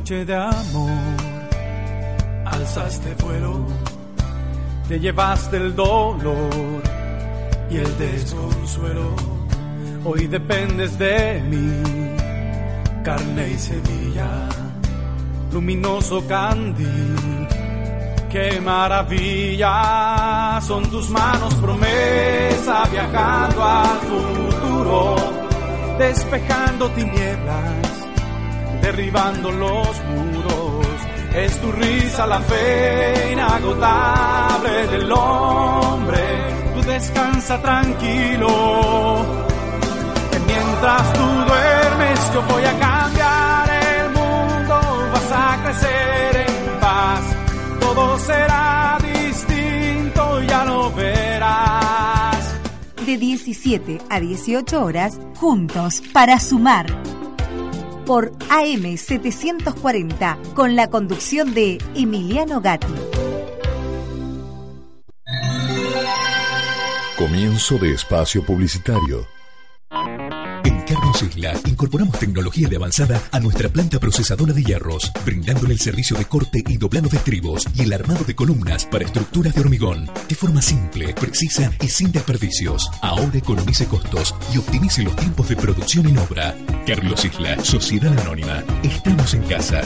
[0.10, 0.90] de amor,
[2.44, 3.64] alzaste vuelo,
[4.88, 6.82] te llevaste el dolor
[7.70, 9.16] y el desconsuelo.
[10.04, 11.84] Hoy dependes de mí,
[13.04, 14.50] carne y semilla,
[15.54, 17.48] luminoso candil.
[18.32, 25.16] Qué maravilla, son tus manos promesa viajando al futuro,
[26.00, 27.89] despejando tinieblas
[28.92, 30.88] derribando los muros.
[31.36, 36.24] Es tu risa la fe inagotable del hombre.
[36.74, 38.48] Tú descansa tranquilo.
[40.32, 44.76] Que mientras tú duermes yo voy a cambiar el mundo.
[45.14, 47.24] Vas a crecer en paz.
[47.80, 52.56] Todo será distinto, ya lo verás.
[53.06, 57.19] de 17 a 18 horas, juntos para sumar.
[58.10, 62.88] Por AM740, con la conducción de Emiliano Gatti.
[67.20, 69.28] Comienzo de espacio publicitario.
[70.90, 76.18] Carlos Isla incorporamos tecnología de avanzada a nuestra planta procesadora de hierros, brindándole el servicio
[76.18, 80.10] de corte y doblado de estribos y el armado de columnas para estructuras de hormigón,
[80.28, 82.90] de forma simple, precisa y sin desperdicios.
[83.04, 86.58] Ahora economice costos y optimice los tiempos de producción en obra.
[86.88, 88.64] Carlos Isla, Sociedad Anónima.
[88.82, 89.82] Estamos en casa.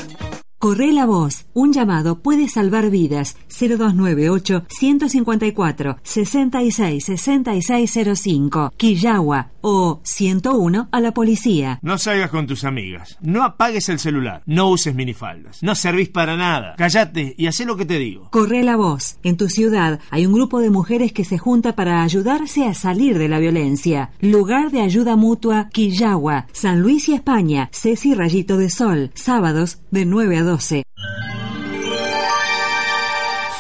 [0.58, 1.48] Corre la voz.
[1.54, 3.36] Un llamado puede salvar vidas.
[3.50, 11.80] 0298 154 66 6605 Quillagua o 101 a la policía.
[11.82, 13.18] No salgas con tus amigas.
[13.22, 14.44] No apagues el celular.
[14.46, 15.64] No uses minifaldas.
[15.64, 16.76] No servís para nada.
[16.78, 18.30] Cállate y haz lo que te digo.
[18.30, 19.18] Corre la voz.
[19.24, 23.18] En tu ciudad hay un grupo de mujeres que se junta para ayudarse a salir
[23.18, 24.12] de la violencia.
[24.20, 27.70] Lugar de ayuda mutua Quillagua, San Luis y España.
[27.72, 29.12] Ceci Rayito de Sol.
[29.14, 30.84] Sábados de 9 a 12.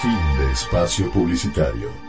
[0.01, 2.02] Fin de espacio publicitario.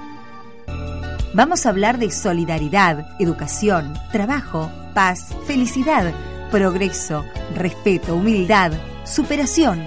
[1.35, 6.15] Vamos a hablar de solidaridad, educación, trabajo, paz, felicidad,
[6.53, 7.25] progreso,
[7.57, 8.71] respeto, humildad,
[9.05, 9.83] superación.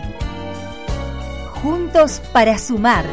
[1.63, 3.05] Juntos para sumar.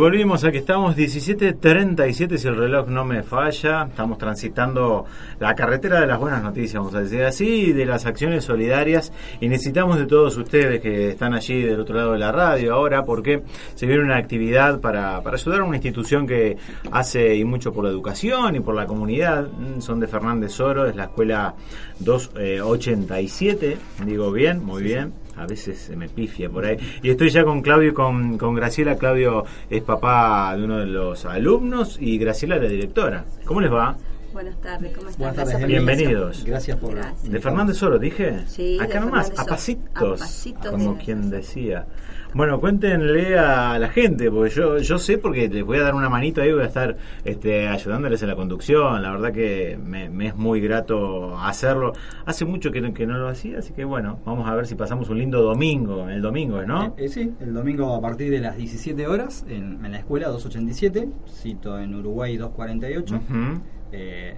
[0.00, 3.86] Volvimos, aquí estamos 17.37 si el reloj no me falla.
[3.86, 5.04] Estamos transitando
[5.38, 9.12] la carretera de las buenas noticias, vamos a decir así, de las acciones solidarias.
[9.42, 13.04] Y necesitamos de todos ustedes que están allí del otro lado de la radio ahora,
[13.04, 13.42] porque
[13.74, 16.56] se viene una actividad para, para ayudar a una institución que
[16.90, 19.48] hace y mucho por la educación y por la comunidad.
[19.48, 21.54] Mm, Son de Fernández Oro, es la escuela
[21.98, 26.76] 287, digo bien, muy bien a veces se me pifia por ahí.
[27.02, 28.96] Y estoy ya con Claudio y con, con Graciela.
[28.96, 33.24] Claudio es papá de uno de los alumnos y Graciela la directora.
[33.46, 33.96] ¿Cómo les va?
[34.32, 35.34] Buenas tardes, ¿cómo están?
[35.34, 36.44] Buenas tardes, Bienvenidos.
[36.44, 37.30] Gracias por Gracias.
[37.32, 38.44] De Fernández Oro, dije.
[38.46, 40.20] Sí, de Acá nomás, Fernández a pasitos.
[40.20, 41.86] A pasitos como de- quien decía.
[42.32, 46.08] Bueno, cuéntenle a la gente, porque yo yo sé porque les voy a dar una
[46.08, 49.02] manito ahí, voy a estar este, ayudándoles en la conducción.
[49.02, 51.92] La verdad que me, me es muy grato hacerlo.
[52.24, 54.76] Hace mucho que, no- que no lo hacía, así que bueno, vamos a ver si
[54.76, 56.08] pasamos un lindo domingo.
[56.08, 56.84] El domingo, ¿no?
[56.84, 60.28] Eh, eh, sí, el domingo a partir de las 17 horas en, en la escuela
[60.28, 63.16] 287, cito en Uruguay 248.
[63.16, 63.60] Ujú.
[63.92, 64.34] Eh,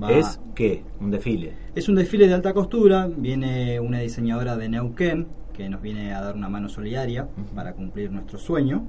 [0.00, 0.82] va- ¿Es qué?
[1.00, 1.52] Un desfile.
[1.74, 6.20] es un desfile de alta costura, viene una diseñadora de Neuquén que nos viene a
[6.20, 8.84] dar una mano solidaria para cumplir nuestro sueño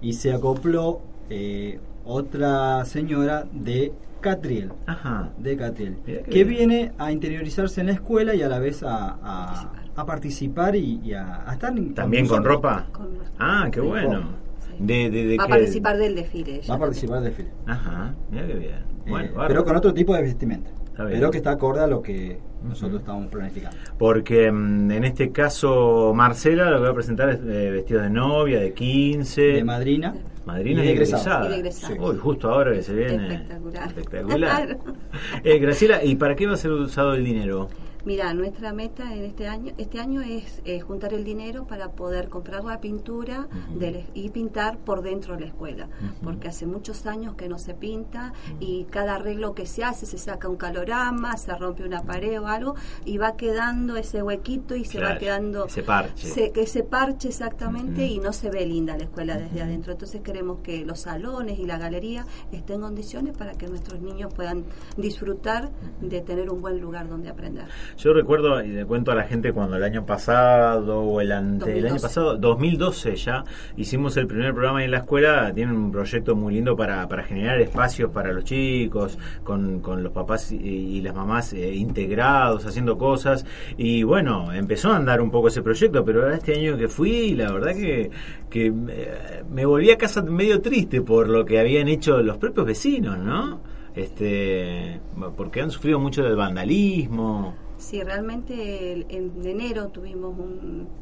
[0.00, 4.72] y se acopló eh, otra señora de Catriel.
[4.86, 5.30] Ajá.
[5.38, 5.96] De Catriel.
[6.04, 6.48] Que bien.
[6.48, 11.00] viene a interiorizarse en la escuela y a la vez a, a- a participar y,
[11.04, 12.86] y a, a estar ¿También con ropa?
[12.92, 14.40] Con Ah, qué bueno.
[14.78, 16.56] De, de, de Va a participar del desfile.
[16.56, 17.50] ella Va a participar del desfile.
[17.66, 18.91] Ajá, mira qué bien.
[19.06, 20.70] Bueno, Eh, pero con otro tipo de vestimenta.
[20.96, 23.76] Pero que está acorde a lo que nosotros estamos planificando.
[23.98, 28.10] Porque mm, en este caso Marcela lo que va a presentar es eh, vestido de
[28.10, 29.40] novia, de 15.
[29.42, 30.14] De madrina.
[30.44, 31.22] Madrina y de egresada.
[31.22, 31.46] egresada.
[31.46, 31.94] Y de egresada.
[32.00, 33.34] Uy, justo ahora que se viene.
[33.34, 33.88] Espectacular.
[33.88, 34.78] Espectacular.
[35.44, 37.68] Eh, Graciela, ¿y para qué va a ser usado el dinero?
[38.04, 42.28] Mira, nuestra meta en este año, este año es eh, juntar el dinero para poder
[42.28, 43.46] comprar la pintura
[43.78, 45.88] del- y pintar por dentro de la escuela,
[46.22, 50.18] porque hace muchos años que no se pinta y cada arreglo que se hace se
[50.18, 54.84] saca un calorama, se rompe una pared o algo y va quedando ese huequito y
[54.84, 56.26] se Claro, va quedando ese parche.
[56.28, 59.92] se- ese parche exactamente y no se ve linda la escuela desde adentro.
[59.92, 64.32] Entonces queremos que los salones y la galería estén en condiciones para que nuestros niños
[64.34, 64.64] puedan
[64.96, 67.66] disfrutar de tener un buen lugar donde aprender.
[67.98, 71.78] Yo recuerdo, y le cuento a la gente, cuando el año pasado o el ante
[71.78, 72.02] el año 2012.
[72.02, 73.44] pasado, 2012 ya,
[73.76, 75.52] hicimos el primer programa ahí en la escuela.
[75.54, 80.12] Tienen un proyecto muy lindo para, para generar espacios para los chicos, con, con los
[80.12, 83.44] papás y, y las mamás eh, integrados, haciendo cosas.
[83.76, 87.52] Y bueno, empezó a andar un poco ese proyecto, pero este año que fui, la
[87.52, 88.10] verdad que,
[88.50, 92.66] que eh, me volví a casa medio triste por lo que habían hecho los propios
[92.66, 93.60] vecinos, ¿no?
[93.94, 95.00] Este,
[95.36, 97.54] porque han sufrido mucho del vandalismo.
[97.82, 100.94] Sí, realmente el- en enero tuvimos un,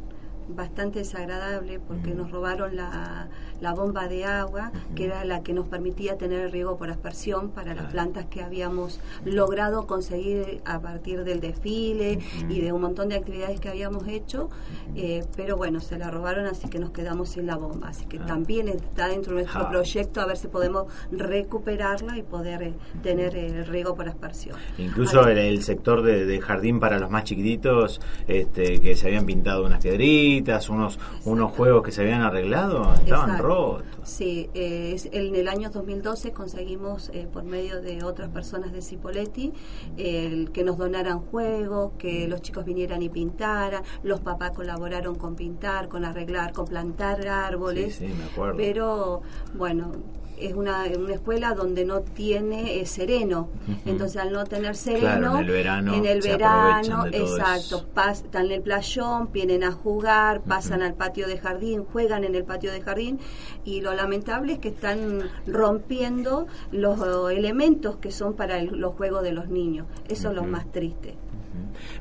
[0.57, 3.29] bastante desagradable porque nos robaron la,
[3.61, 7.51] la bomba de agua, que era la que nos permitía tener el riego por aspersión
[7.51, 13.09] para las plantas que habíamos logrado conseguir a partir del desfile y de un montón
[13.11, 14.49] de actividades que habíamos hecho,
[14.97, 17.89] eh, pero bueno, se la robaron, así que nos quedamos sin la bomba.
[17.89, 19.71] Así que también está dentro de nuestro Ah.
[19.71, 24.57] proyecto a ver si podemos recuperarla y poder eh, tener el riego por aspersión.
[24.79, 29.27] Incluso el, el sector de, de jardín para los más chiquititos, este, que se habían
[29.27, 33.43] pintado unas piedritas, unos unos juegos que se habían arreglado, estaban Exacto.
[33.43, 33.85] rotos.
[34.05, 39.53] Sí, eh, en el año 2012 conseguimos eh, por medio de otras personas de Cipoletti
[39.97, 45.37] el que nos donaran juegos, que los chicos vinieran y pintaran, los papás colaboraron con
[45.37, 47.97] pintar, con arreglar, con plantar árboles.
[47.97, 48.57] Sí, sí, me acuerdo.
[48.57, 49.23] Pero
[49.55, 49.93] bueno,
[50.41, 53.49] es una, una escuela donde no tiene eh, sereno.
[53.87, 58.47] Entonces, al no tener sereno, Claro, en el verano en el verano, exacto, pas- están
[58.47, 62.73] en el playón, vienen a jugar, pasan al patio de jardín, juegan en el patio
[62.73, 63.19] de jardín
[63.65, 68.95] y lo lamentable es que están rompiendo los eh, elementos que son para el- los
[68.95, 69.87] juegos de los niños.
[70.09, 71.15] Eso es lo más triste.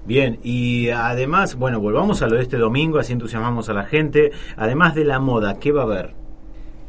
[0.06, 4.32] Bien, y además, bueno, volvamos a lo de este domingo, así entusiasmamos a la gente.
[4.58, 6.14] Además de la moda, ¿qué va a haber?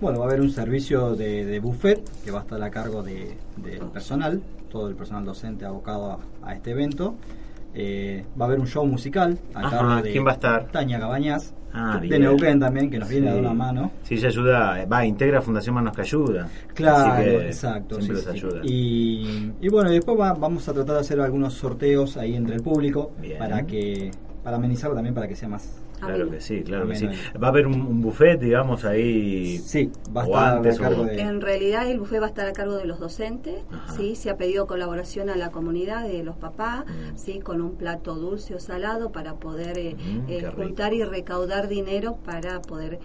[0.00, 3.02] Bueno, va a haber un servicio de, de buffet que va a estar a cargo
[3.02, 7.14] de- del personal, todo el personal docente abocado a, a este evento.
[7.74, 10.66] Eh, va a haber un show musical a Ajá, cargo de ¿quién va a estar?
[10.72, 12.22] Tania Cabañas, Ah, de bien.
[12.22, 13.92] Neuquén también, que nos viene a dar una mano.
[14.02, 16.48] Sí, ella ayuda, va, integra Fundación Manos que Ayuda.
[16.74, 17.94] Claro, Así que exacto.
[18.00, 18.30] Siempre sí, sí.
[18.30, 18.60] ayuda.
[18.64, 22.62] Y, y bueno, después va- vamos a tratar de hacer algunos sorteos ahí entre el
[22.62, 23.38] público Bien.
[23.38, 24.10] para que
[24.42, 25.68] para amenizarlo también para que sea más
[26.00, 27.06] Claro que sí, claro que sí.
[27.42, 29.58] Va a haber un, un buffet, digamos, ahí.
[29.58, 32.26] Sí, va a o estar antes a cargo o- de- En realidad el buffet va
[32.26, 33.56] a estar a cargo de los docentes,
[33.96, 36.84] sí, se ha pedido colaboración a la comunidad de los papás,
[37.16, 41.68] sí, con un plato dulce o salado para poder eh, Mm, eh, juntar y recaudar
[41.68, 42.98] dinero para poder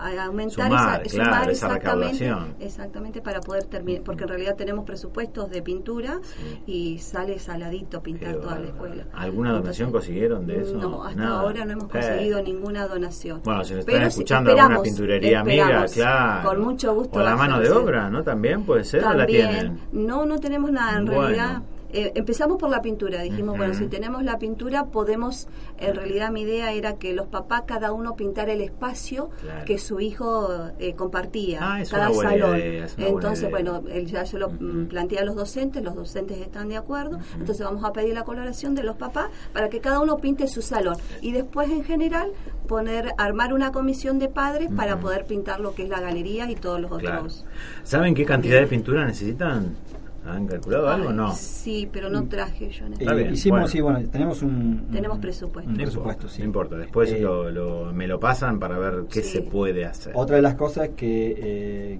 [0.00, 2.54] a- aumentar Sumar, esa, claro, sumar esa exactamente, recaudación.
[2.60, 6.20] exactamente para poder terminar, porque en realidad tenemos presupuestos de pintura
[6.66, 9.04] y sale saladito pintar toda la escuela.
[9.14, 10.76] ¿Alguna donación consiguieron de eso?
[10.76, 11.40] No, hasta Nada.
[11.40, 13.40] ahora no hemos Eh, conseguido ninguna donación.
[13.44, 16.48] Bueno, si nos están Pero sí, escuchando alguna pinturería amiga, claro.
[16.48, 17.18] Con mucho gusto.
[17.18, 18.22] O la mano de obra, ¿no?
[18.22, 19.48] También puede ser, ¿o la También.
[19.50, 19.80] tienen?
[19.92, 20.98] No, no tenemos nada.
[20.98, 21.20] En Bueno.
[21.22, 23.22] realidad, eh, empezamos por la pintura.
[23.22, 25.48] Dijimos, bueno, si tenemos la pintura, podemos.
[25.78, 29.64] En realidad, mi idea era que los papás, cada uno pintara el espacio Claro.
[29.64, 30.48] que su hijo
[30.78, 32.58] eh, compartía, Ah, es cada salón.
[32.58, 36.76] idea, es Entonces, bueno, ya se lo plantea a los docentes, los docentes están de
[36.76, 37.18] acuerdo.
[37.38, 40.62] Entonces, vamos a pedir la colaboración de los papás para que cada uno pinte su
[40.62, 40.96] salón.
[41.20, 42.30] Y después, en general,
[42.68, 46.54] poner armar una comisión de padres para poder pintar lo que es la galería y
[46.54, 47.18] todos los Claro.
[47.20, 47.44] otros.
[47.82, 49.74] ¿Saben qué cantidad de pintura necesitan?
[50.24, 51.32] ¿Han calculado algo o no?
[51.34, 53.68] Sí, pero no traje yo en este Eh, bien, hicimos, bueno.
[53.68, 55.70] sí, bueno, tenemos un, Tenemos presupuesto.
[55.70, 56.40] un No presupuesto, importa, sí.
[56.42, 56.76] no importa.
[56.76, 59.30] Después Eh, lo, lo- me lo pasan para ver qué Sí.
[59.38, 60.12] se puede hacer.
[60.14, 61.98] Otra de las cosas que, eh,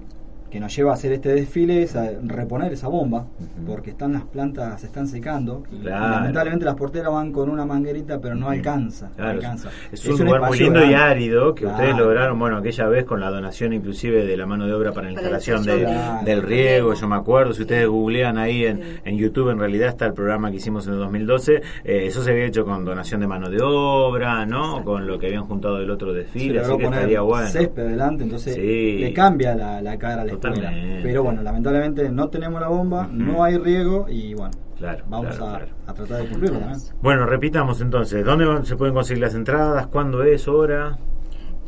[0.51, 3.25] que nos lleva a hacer este desfile es a reponer esa bomba,
[3.65, 8.19] porque están las plantas se están secando y, lamentablemente las porteras van con una manguerita
[8.19, 9.09] pero no alcanza.
[9.09, 9.69] no Claro, alcanza.
[9.91, 11.77] es un, lugar muy lindo y árido que Claro.
[11.77, 15.07] ustedes lograron, bueno, aquella vez con la donación inclusive de la mano de obra para
[15.07, 15.87] la instalación de-
[16.25, 20.05] del riego, yo me acuerdo, si ustedes googlean ahí en, en YouTube, en realidad está
[20.05, 23.27] el programa que hicimos en el 2012, eh, eso se había hecho con donación de
[23.27, 24.83] mano de obra, ¿no?
[24.83, 27.47] Con lo que habían juntado del otro Se desfile, así que poner estaría bueno.
[27.47, 28.97] césped adelante, entonces Sí.
[28.99, 33.43] le cambia la, la cara a la Pero bueno, lamentablemente no tenemos la bomba, no
[33.43, 35.73] hay riego y bueno, Claro, vamos claro, a, claro.
[35.87, 36.79] a tratar de cumplirlo también.
[37.03, 39.85] Bueno, repitamos entonces, ¿dónde se pueden conseguir las entradas?
[39.87, 40.47] ¿Cuándo es?
[40.47, 40.97] ¿Hora?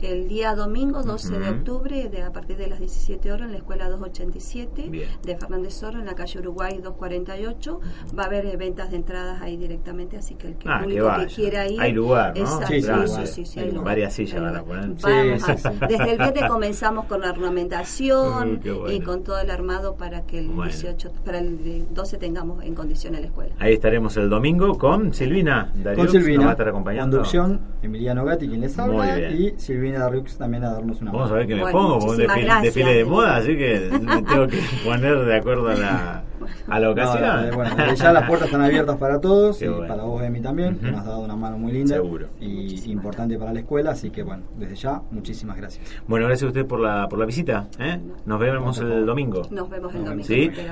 [0.04, 3.58] El día domingo 12 de octubre, de, a partir de las 17 horas, en la
[3.60, 5.08] escuela 287 Bien.
[5.24, 7.80] de Fernández Zorro, en la calle Uruguay 248.
[8.18, 10.84] Va a haber eh, ventas de entradas ahí directamente, así que el que, Ah, que
[10.86, 11.36] público que, vaya.
[11.36, 11.80] quiera ir.
[11.82, 12.41] Hay lugar, ¿no?
[12.41, 13.64] Exacto, Sí, sí, sí, sí, hay sí, sí, lugar.
[13.66, 13.86] hay lugar.
[13.86, 14.89] Varias sillas van a poner.
[15.01, 15.88] Vamos a-.
[15.88, 18.91] Desde el viernes comenzamos con la ornamentación Uh, bueno.
[18.91, 20.72] y con todo el armado para que el Bueno.
[20.72, 23.54] 18, para el 12 tengamos en condición la escuela.
[23.60, 27.18] Ahí estaremos el domingo con Silvina Dariux, Con nos va a Silvina, estar acompañando.
[27.18, 29.41] conducción, Emiliano Gatti quien les habla Muy bien.
[29.56, 31.38] y Silvina Darrux también a darnos una Vamos a mano.
[31.39, 34.48] ver qué me Bueno, pongo, porque un desfile, desfile de moda, así que me tengo
[34.48, 36.24] que poner de acuerdo a la,
[36.68, 37.46] a la No, ocasión.
[37.46, 39.88] eh, bueno, desde ya las puertas están abiertas para todos Qué y bueno.
[39.88, 40.91] para vos, Emi, también, que Ujú.
[40.91, 42.28] nos has dado una mano muy linda Seguro.
[42.39, 45.86] y importante para la escuela, así que bueno, desde ya, muchísimas gracias.
[46.08, 47.68] Bueno, gracias a usted por la, por la visita.
[47.80, 48.00] ¿eh?
[48.26, 49.41] Nos vemos el domingo.
[49.52, 50.24] Nos vemos el domingo.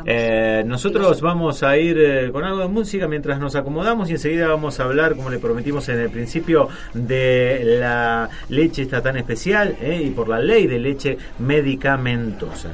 [0.05, 4.47] Eh, nosotros vamos a ir eh, con algo de música mientras nos acomodamos y enseguida
[4.47, 9.75] vamos a hablar, como le prometimos en el principio, de la leche esta tan especial
[9.81, 10.01] ¿eh?
[10.05, 12.69] y por la ley de leche medicamentosa.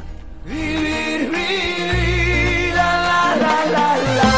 [0.46, 1.77] Vivir, vivir,
[3.48, 4.37] la, la, la,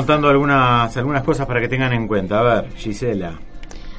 [0.00, 2.40] contando algunas, algunas cosas para que tengan en cuenta.
[2.40, 3.38] A ver, Gisela.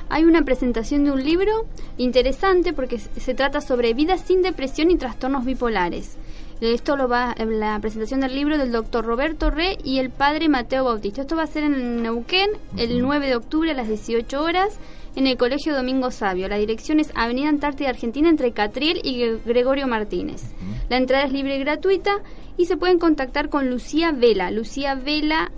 [0.10, 1.66] Hay una presentación de un libro
[1.98, 6.18] interesante porque se trata sobre vida sin depresión y trastornos bipolares.
[6.60, 10.84] Esto lo va la presentación del libro del doctor Roberto Re y el padre Mateo
[10.84, 11.22] Bautista.
[11.22, 14.78] Esto va a ser en Neuquén el 9 de octubre a las 18 horas
[15.16, 16.48] en el Colegio Domingo Sabio.
[16.50, 20.44] La dirección es Avenida Antártida Argentina entre Catriel y Gre- Gregorio Martínez.
[20.90, 22.12] La entrada es libre y gratuita
[22.58, 25.52] y se pueden contactar con Lucía Vela, Lucía Vela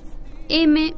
[0.49, 0.93] M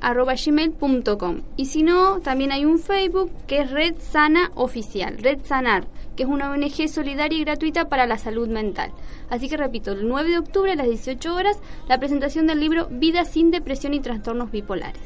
[0.00, 5.40] arroba gmail.com y si no también hay un Facebook que es Red Sana Oficial Red
[5.44, 5.86] Sanar
[6.16, 8.90] que es una ONG solidaria y gratuita para la salud mental.
[9.30, 12.88] Así que repito el 9 de octubre a las 18 horas la presentación del libro
[12.90, 15.02] Vida sin depresión y trastornos bipolares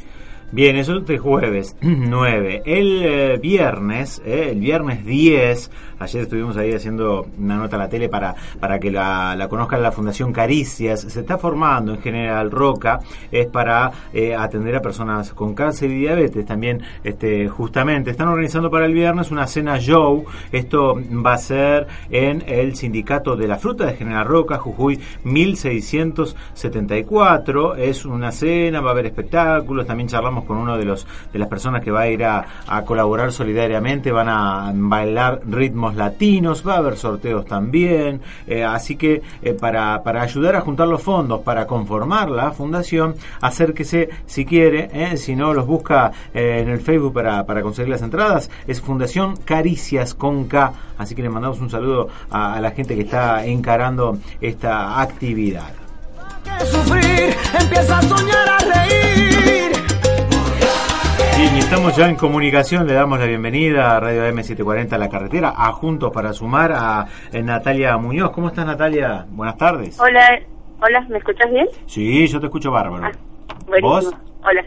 [0.54, 2.64] Bien, eso es de jueves 9.
[2.66, 7.88] El eh, viernes, eh, el viernes 10, ayer estuvimos ahí haciendo una nota a la
[7.88, 11.00] tele para, para que la, la conozcan la Fundación Caricias.
[11.00, 13.00] Se está formando en General Roca,
[13.30, 18.10] es para eh, atender a personas con cáncer y diabetes también, este, justamente.
[18.10, 20.26] Están organizando para el viernes una cena show.
[20.52, 27.76] Esto va a ser en el Sindicato de la Fruta de General Roca, Jujuy 1674.
[27.76, 29.86] Es una cena, va a haber espectáculos.
[29.86, 32.44] También charlamos con uno de los de las personas que va a ir a,
[32.84, 34.10] colaborar solidariamente.
[34.12, 38.20] Van a bailar ritmos latinos, va a haber sorteos también.
[38.46, 43.14] Eh, así que eh, para, para ayudar a juntar los fondos para conformar la fundación,
[43.40, 44.90] acérquese si quiere.
[44.92, 48.50] eh, si no, los busca en el Facebook para, para conseguir las entradas.
[48.66, 50.72] Es Fundación Caricias con K.
[50.98, 55.72] Así que le mandamos un saludo a, la gente que está encarando esta actividad.
[56.70, 59.31] sufrir, empieza a soñar a reír.
[61.44, 66.12] Estamos ya en comunicación, le damos la bienvenida a Radio M740 La Carretera, a Juntos
[66.12, 68.30] para Sumar, a eh, Natalia Muñoz.
[68.30, 69.26] ¿Cómo estás Natalia?
[69.28, 69.98] Buenas tardes.
[69.98, 70.38] Hola,
[70.80, 71.66] hola, ¿me escuchas bien?
[71.86, 73.10] Sí, yo te escucho bárbaro.
[73.66, 73.88] Buenísimo.
[73.88, 74.14] ¿Vos?
[74.44, 74.64] Hola.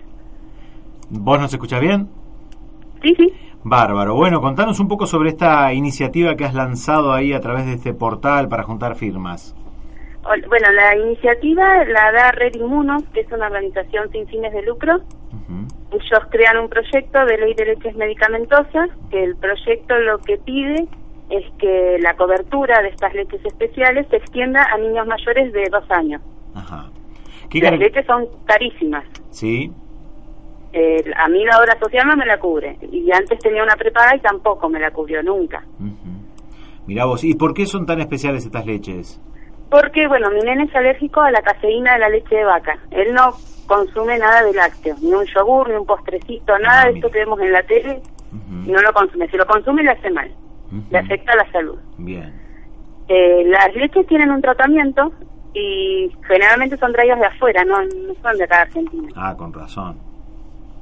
[1.10, 2.10] ¿Vos nos escuchás bien?
[3.02, 3.34] Sí, sí.
[3.64, 4.16] Bárbaro.
[4.16, 7.94] Bueno, contanos un poco sobre esta iniciativa que has lanzado ahí a través de este
[7.94, 9.56] portal para juntar firmas.
[10.26, 15.02] Bueno, la iniciativa la da Red Inmuno, que es una organización sin fines de lucro.
[15.92, 20.88] Ellos crean un proyecto de ley de leches medicamentosas, que el proyecto lo que pide
[21.30, 25.90] es que la cobertura de estas leches especiales se extienda a niños mayores de dos
[25.92, 26.22] años.
[27.50, 29.06] ¿Qué Las leches son carísimas.
[29.30, 29.72] Sí,
[30.78, 32.78] Eh, a mí la obra social no me la cubre.
[32.92, 35.64] Y antes tenía una prepaga y tampoco me la cubrió nunca.
[36.86, 37.24] mirá vos.
[37.24, 39.22] ¿Y por qué son tan especiales estas leches?
[39.70, 42.78] Porque, bueno, mi nene es alérgico a la caseína de la leche de vaca.
[42.92, 43.36] Él no
[43.66, 47.40] consume nada de lácteos, ni un yogur, ni un postrecito, nada de esto que vemos
[47.40, 48.02] en la tele,
[48.50, 49.28] no lo consume.
[49.28, 50.32] Si lo consume, le hace mal,
[50.90, 51.78] le afecta a la salud.
[51.98, 52.34] Bien.
[53.08, 55.12] Eh, las leches tienen un tratamiento
[55.54, 59.10] y generalmente son traídas de afuera, no, no son de acá de Argentina.
[59.16, 59.98] Ah, con razón.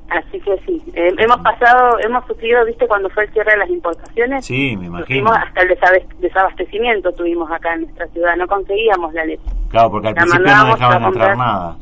[0.09, 3.69] Así que sí, eh, hemos pasado, hemos sufrido, viste, cuando fue el cierre de las
[3.69, 5.31] importaciones, Sí, me imagino.
[5.31, 5.77] hasta el
[6.19, 9.43] desabastecimiento tuvimos acá en nuestra ciudad, no conseguíamos la leche.
[9.69, 11.37] Claro, porque al La principio no dejaban a comprar.
[11.37, 11.77] nada.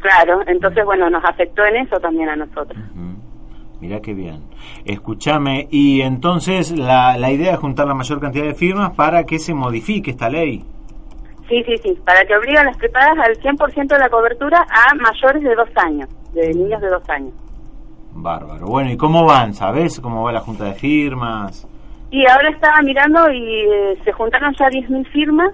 [0.00, 2.76] Claro, entonces bueno, nos afectó en eso también a nosotros.
[3.80, 4.42] Mirá qué bien.
[4.84, 9.38] Escúchame, y entonces la, la idea es juntar la mayor cantidad de firmas para que
[9.38, 10.64] se modifique esta ley.
[11.48, 15.42] Sí, sí, sí, para que obliguen las preparadas al 100% de la cobertura a mayores
[15.42, 17.32] de dos años, de niños de dos años.
[18.12, 18.66] Bárbaro.
[18.66, 19.54] Bueno, ¿y cómo van?
[19.54, 21.66] ¿Sabés cómo va la junta de firmas?
[22.10, 25.52] Y ahora estaba mirando y eh, se juntaron ya 10.000 firmas,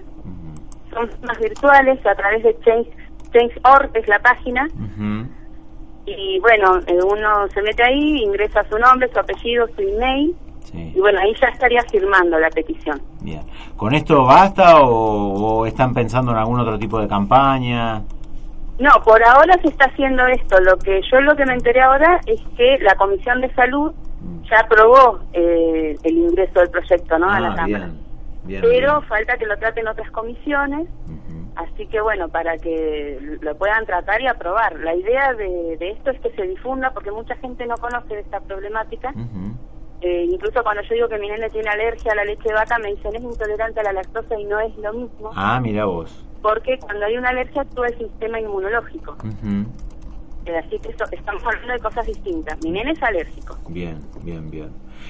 [0.91, 2.89] son firmas virtuales a través de Change
[3.31, 4.67] Change.org, es la página,
[6.05, 10.35] y bueno, eh, uno se mete ahí, ingresa su nombre, su apellido, su email,
[10.73, 12.99] y bueno, ahí ya estaría firmando la petición.
[13.21, 13.41] Bien.
[13.75, 18.01] ¿Con esto basta o, o están pensando en algún otro tipo de campaña?
[18.79, 20.59] No, por ahora se está haciendo esto.
[20.61, 23.91] Lo que yo lo que me enteré ahora es que la Comisión de Salud
[24.49, 27.29] ya aprobó eh, el ingreso del proyecto, ¿no?
[27.29, 27.85] a la Ah, Cámara.
[27.85, 28.07] bien.
[28.43, 30.87] Bien, Pero falta que lo traten otras comisiones,
[31.57, 34.79] así que bueno, para que lo puedan tratar y aprobar.
[34.79, 38.21] La idea de, de esto es que se difunda porque mucha gente no conoce de
[38.21, 39.13] esta problemática
[40.01, 42.77] Eh, incluso cuando yo digo que mi nene tiene alergia a la leche de vaca,
[42.77, 45.31] me dicen es intolerante a la lactosa y no es lo mismo.
[45.35, 46.23] Ah, mira vos.
[46.41, 49.13] Porque cuando hay una alergia actúa el sistema inmunológico.
[49.13, 49.65] Ujú.
[50.45, 52.57] Eh, así que eso- estamos hablando de cosas distintas.
[52.63, 53.57] Mi nene es alérgico.
[53.67, 54.69] Bien, bien, bien.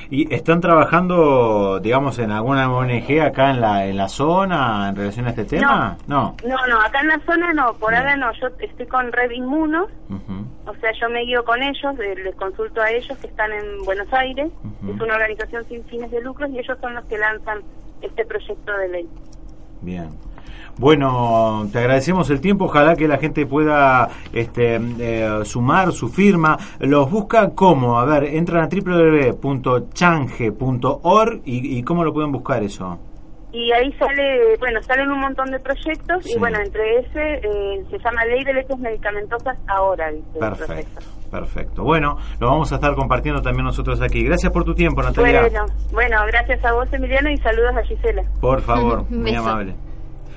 [0.09, 5.27] ¿Y están trabajando, digamos, en alguna ONG acá en la, en la zona en relación
[5.27, 5.97] a este tema?
[6.07, 6.35] No.
[6.45, 8.31] No, no, acá en la zona no, por ahora no.
[8.33, 10.45] Yo estoy con Red Inmuno, Ujú.
[10.69, 14.11] o sea, yo me guío con ellos, les consulto a ellos que están en Buenos
[14.13, 14.49] Aires.
[14.87, 17.59] Es una organización sin fines de lucros y ellos son los que lanzan
[18.01, 19.09] este proyecto de ley.
[19.81, 20.09] Bien.
[20.79, 22.65] Bueno, te agradecemos el tiempo.
[22.65, 26.57] Ojalá que la gente pueda este, eh, sumar su firma.
[26.79, 27.99] Los busca cómo.
[27.99, 32.99] A ver, entran a www.change.org y, y cómo lo pueden buscar eso.
[33.51, 36.33] Y ahí sale, bueno, salen un montón de proyectos Sí.
[36.35, 41.01] y bueno, entre ese eh, se llama Ley de Leches Medicamentosas ahora, dice Perfecto,
[41.31, 41.83] perfecto.
[41.83, 44.23] Bueno, lo vamos a estar compartiendo también nosotros aquí.
[44.23, 45.41] Gracias por tu tiempo, Natalia.
[45.41, 48.23] Bueno, bueno, gracias a vos Emiliano y saludos a Gisela.
[48.41, 49.73] Por favor, muy amable.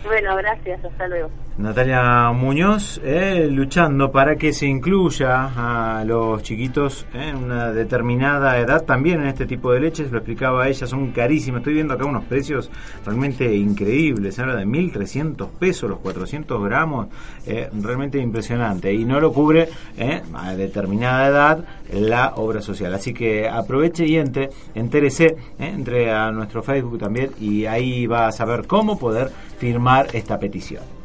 [0.02, 1.30] Bueno, gracias, hasta luego.
[1.58, 5.50] Natalia Muñoz, eh, luchando para que se incluya
[5.98, 10.68] a los chiquitos en una determinada edad también en este tipo de leches, lo explicaba
[10.68, 11.60] ella, son carísimas.
[11.60, 12.70] Estoy viendo acá unos precios
[13.04, 17.08] realmente increíbles, habla de 1.300 pesos los 400 gramos,
[17.46, 18.92] eh, realmente impresionante.
[18.94, 22.94] Y no lo cubre eh, a determinada edad la obra social.
[22.94, 28.32] Así que aproveche y entre, entérese, entre a nuestro Facebook también y ahí va a
[28.32, 30.99] saber cómo poder firmar esta petición.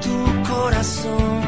[0.00, 1.40] Tu corazón.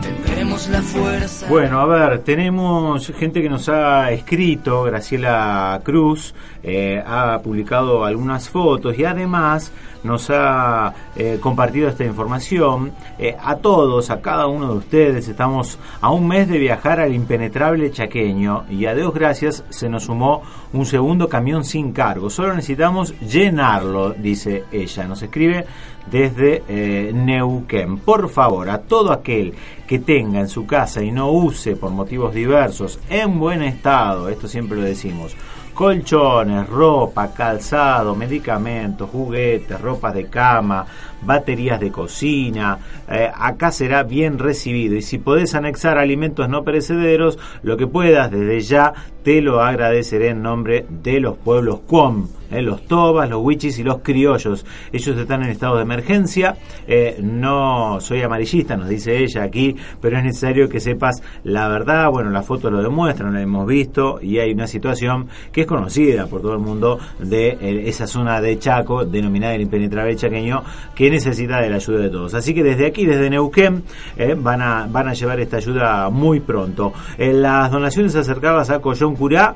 [0.00, 1.46] Tendremos la fuerza.
[1.48, 8.48] Bueno, a ver, tenemos gente que nos ha escrito, Graciela Cruz, eh, ha publicado algunas
[8.48, 9.72] fotos y además
[10.02, 12.92] nos ha eh, compartido esta información.
[13.18, 17.14] Eh, a todos, a cada uno de ustedes, estamos a un mes de viajar al
[17.14, 20.42] impenetrable chaqueño y a Dios gracias se nos sumó
[20.72, 22.30] un segundo camión sin cargo.
[22.30, 25.06] Solo necesitamos llenarlo, dice ella.
[25.06, 25.66] Nos escribe
[26.10, 27.98] desde eh, Neuquén.
[27.98, 29.54] Por favor, a todo aquel
[29.86, 34.48] que tenga en su casa y no use por motivos diversos en buen estado, esto
[34.48, 35.34] siempre lo decimos,
[35.78, 40.84] colchones, ropa, calzado, medicamentos, juguetes, ropa de cama,
[41.22, 44.96] baterías de cocina, eh, acá será bien recibido.
[44.96, 50.28] Y si podés anexar alimentos no perecederos, lo que puedas desde ya te lo agradeceré
[50.30, 54.64] en nombre de los pueblos Cuom, eh, los tobas, los huichis y los criollos.
[54.90, 56.56] Ellos están en estado de emergencia,
[56.86, 62.10] eh, no soy amarillista, nos dice ella aquí, pero es necesario que sepas la verdad,
[62.10, 66.26] bueno, las fotos lo demuestran, lo hemos visto y hay una situación que es conocida
[66.26, 70.62] por todo el mundo de esa zona de Chaco, denominada el impenetrable chaqueño,
[70.94, 72.34] que necesita de la ayuda de todos.
[72.34, 73.82] Así que desde aquí, desde Neuquén,
[74.16, 76.92] eh, van, a, van a llevar esta ayuda muy pronto.
[77.16, 79.54] Eh, las donaciones acercadas a Collón Curá,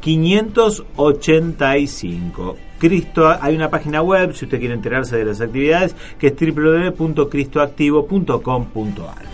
[0.00, 2.56] 585.
[2.78, 9.31] Cristo, hay una página web, si usted quiere enterarse de las actividades, que es www.cristoactivo.com.ar.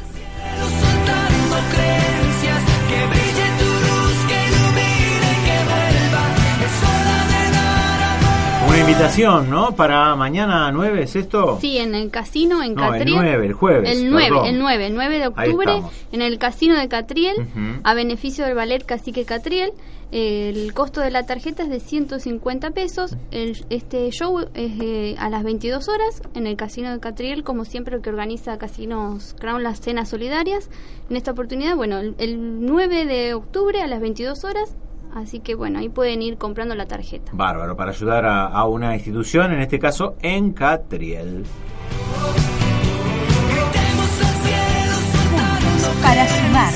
[8.81, 9.75] Una invitación, ¿no?
[9.75, 11.59] Para mañana 9, ¿es esto?
[11.61, 13.17] Sí, en el casino, en No, el Catriel.
[13.17, 14.47] 9, el jueves, El 9, perdón.
[14.47, 17.49] el 9, el 9 de octubre, en el casino de Catriel,
[17.83, 19.73] a beneficio del ballet Cacique Catriel.
[20.13, 23.17] El costo de la tarjeta es de 150 pesos.
[23.33, 27.65] El- este show es eh, a las 22 horas en el Casino de Catriel, como
[27.65, 30.71] siempre el que organiza Casinos Crown las cenas solidarias.
[31.11, 34.77] En esta oportunidad, bueno, el, el 9 de octubre a las 22 horas.
[35.19, 37.33] Así que bueno, ahí pueden ir comprando la tarjeta.
[37.35, 41.45] Bárbaro, para ayudar a, a una institución, en este caso en Catriel.
[46.03, 46.73] Para sumar.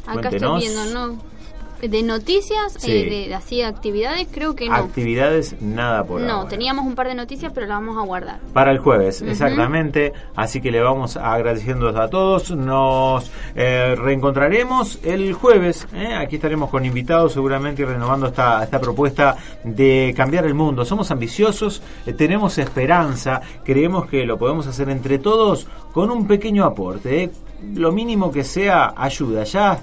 [0.06, 0.64] Acá Cuéntenos.
[0.64, 1.39] estoy viendo, ¿no?
[1.82, 2.92] De noticias, Sí.
[2.92, 4.76] eh, de, de así actividades, creo que no.
[4.76, 6.50] Actividades, nada por no, ahora.
[6.50, 8.40] teníamos un par de noticias, pero las vamos a guardar.
[8.54, 10.12] Para el jueves, exactamente.
[10.36, 12.52] Así que le vamos agradeciendo a todos.
[12.52, 15.88] Nos eh, reencontraremos el jueves.
[15.94, 16.14] ¿eh?
[16.16, 20.84] Aquí estaremos con invitados seguramente y renovando esta, esta propuesta de cambiar el mundo.
[20.86, 26.66] Somos ambiciosos, eh, tenemos esperanza, creemos que lo podemos hacer entre todos con un pequeño
[26.66, 27.24] aporte.
[27.24, 27.32] ¿eh?
[27.76, 29.44] Lo mínimo que sea ayuda.
[29.44, 29.78] Ya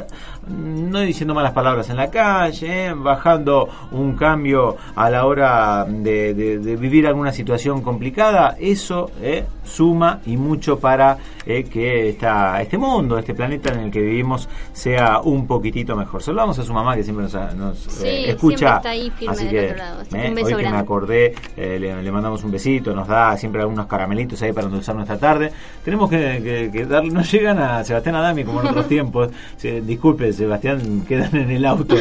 [0.49, 2.95] no diciendo malas palabras en la calle, ¿eh?
[2.95, 9.45] bajando un cambio a la hora de, de- de vivir alguna situación complicada, eso ¿eh?
[9.65, 14.49] suma y mucho para eh, que esta, este mundo, este planeta en el que vivimos
[14.73, 16.23] sea un poquitito mejor.
[16.23, 18.77] Saludamos a su mamá que siempre nos, nos, Sí, eh, escucha.
[18.77, 20.01] está ahí firme Así que, otro lado.
[20.03, 23.09] Así que eh, un beso hoy que me acordé, le, le mandamos un besito, nos
[23.09, 25.51] da siempre algunos caramelitos ahí para endulzar nuestra tarde.
[25.85, 29.29] Tenemos que, que, que dar, no llegan a Sebastián Adami como en otros tiempos.
[29.57, 31.97] Se- disculpe, Sebastián, quedan en el auto.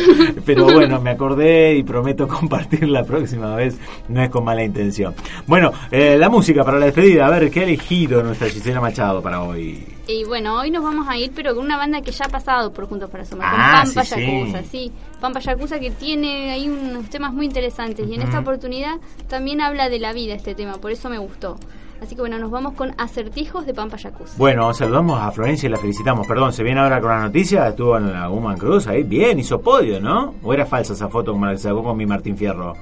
[0.45, 3.77] Pero bueno, me acordé y prometo compartir la próxima vez.
[4.09, 5.13] No es con mala intención.
[5.47, 7.25] Bueno, eh, la música para la despedida.
[7.25, 9.83] A ver, ¿qué ha elegido nuestra Gisela Machado para hoy?
[10.07, 12.71] Y bueno, hoy nos vamos a ir, pero con una banda que ya ha pasado
[12.71, 14.21] por Juntos para Sumar, Ah, con Pampa sí, sí.
[14.21, 14.91] Yakuza, sí.
[15.19, 19.89] Pampa Yakuza que tiene ahí unos temas muy interesantes y en esta oportunidad también habla
[19.89, 21.57] de la vida este tema, por eso me gustó.
[22.05, 24.35] Así que bueno, nos vamos con Acertijos de Pampa Yakuza.
[24.37, 26.27] Bueno, saludamos a Florencia y la felicitamos.
[26.27, 27.67] Perdón, se viene ahora con la noticia.
[27.67, 29.01] Estuvo en la Woman Cruz ahí.
[29.01, 30.35] Bien, hizo podio, ¿no?
[30.43, 32.73] ¿O era falsa esa foto como la que sacó con mi Martín Fierro?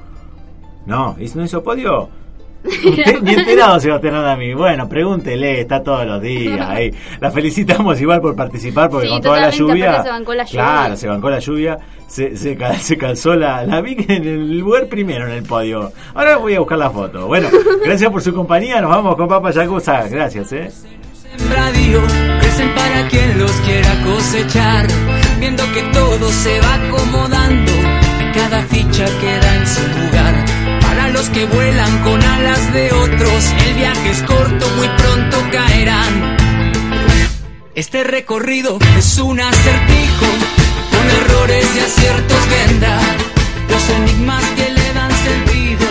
[0.86, 2.10] No, ¿hizo- ¿no hizo podio?
[2.66, 4.54] Usted ni enterado, Sebastián Adami.
[4.54, 6.92] Bueno, pregúntele, está todos los días ahí.
[7.20, 9.90] La felicitamos igual por participar, porque Sí, con toda la totalmente, lluvia.
[9.92, 10.64] aparte se bancó la lluvia.
[10.64, 11.78] Claro, se bancó la lluvia.
[12.14, 15.92] Se, se, se calzó la, la vi en el lugar primero en el podio.
[16.14, 17.26] Ahora voy a buscar la foto.
[17.26, 17.50] Bueno,
[17.84, 18.80] gracias por su compañía.
[18.82, 20.08] Nos vamos con Papa Yakuza.
[20.10, 20.72] Gracias, eh.
[22.40, 24.86] crecen para quien los quiera cosechar,
[25.40, 27.72] viendo que todo se va acomodando,
[28.36, 30.46] cada ficha queda en su lugar.
[30.82, 36.38] Para los que vuelan con alas de otros, el viaje es corto, muy pronto caerán.
[37.74, 40.28] Este recorrido es un acertijo,
[41.22, 43.00] errores y aciertos vendrá.
[43.70, 45.86] Los enigmas que le dan sentido,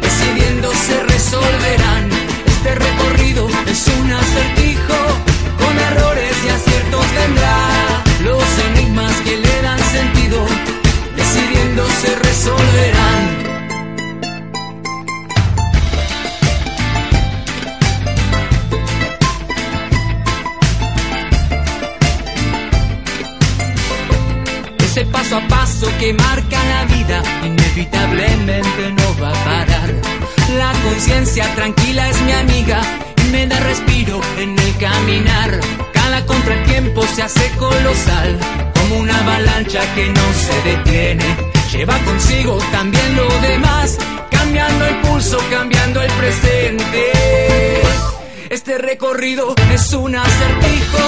[0.00, 2.10] decidiendo se resolverán.
[2.46, 4.98] Este recorrido es un acertijo,
[5.58, 7.58] con errores y aciertos vendrá.
[8.24, 10.38] Los enigmas que le dan sentido,
[11.16, 13.45] decidiendo se resolverán.
[25.84, 29.94] Que marca la vida inevitablemente no va a parar.
[30.56, 32.80] La conciencia tranquila es mi amiga
[33.22, 35.60] y me da respiro en el caminar.
[35.92, 38.38] Cada contratiempo se hace colosal,
[38.74, 41.36] como una avalancha que no se detiene.
[41.70, 43.98] Lleva consigo también lo demás,
[44.30, 47.12] cambiando el pulso, cambiando el presente.
[48.48, 50.98] Este recorrido es un acertijo,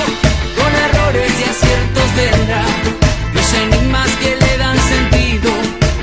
[0.56, 3.07] con errores y aciertos vendrá
[3.64, 5.50] enigmas que le dan sentido,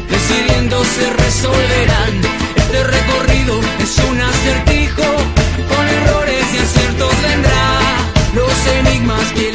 [0.10, 2.14] decidiendo se resolverán.
[2.56, 5.08] Este recorrido es un acertijo,
[5.72, 7.66] con errores y aciertos vendrá
[8.34, 9.55] los enigmas que le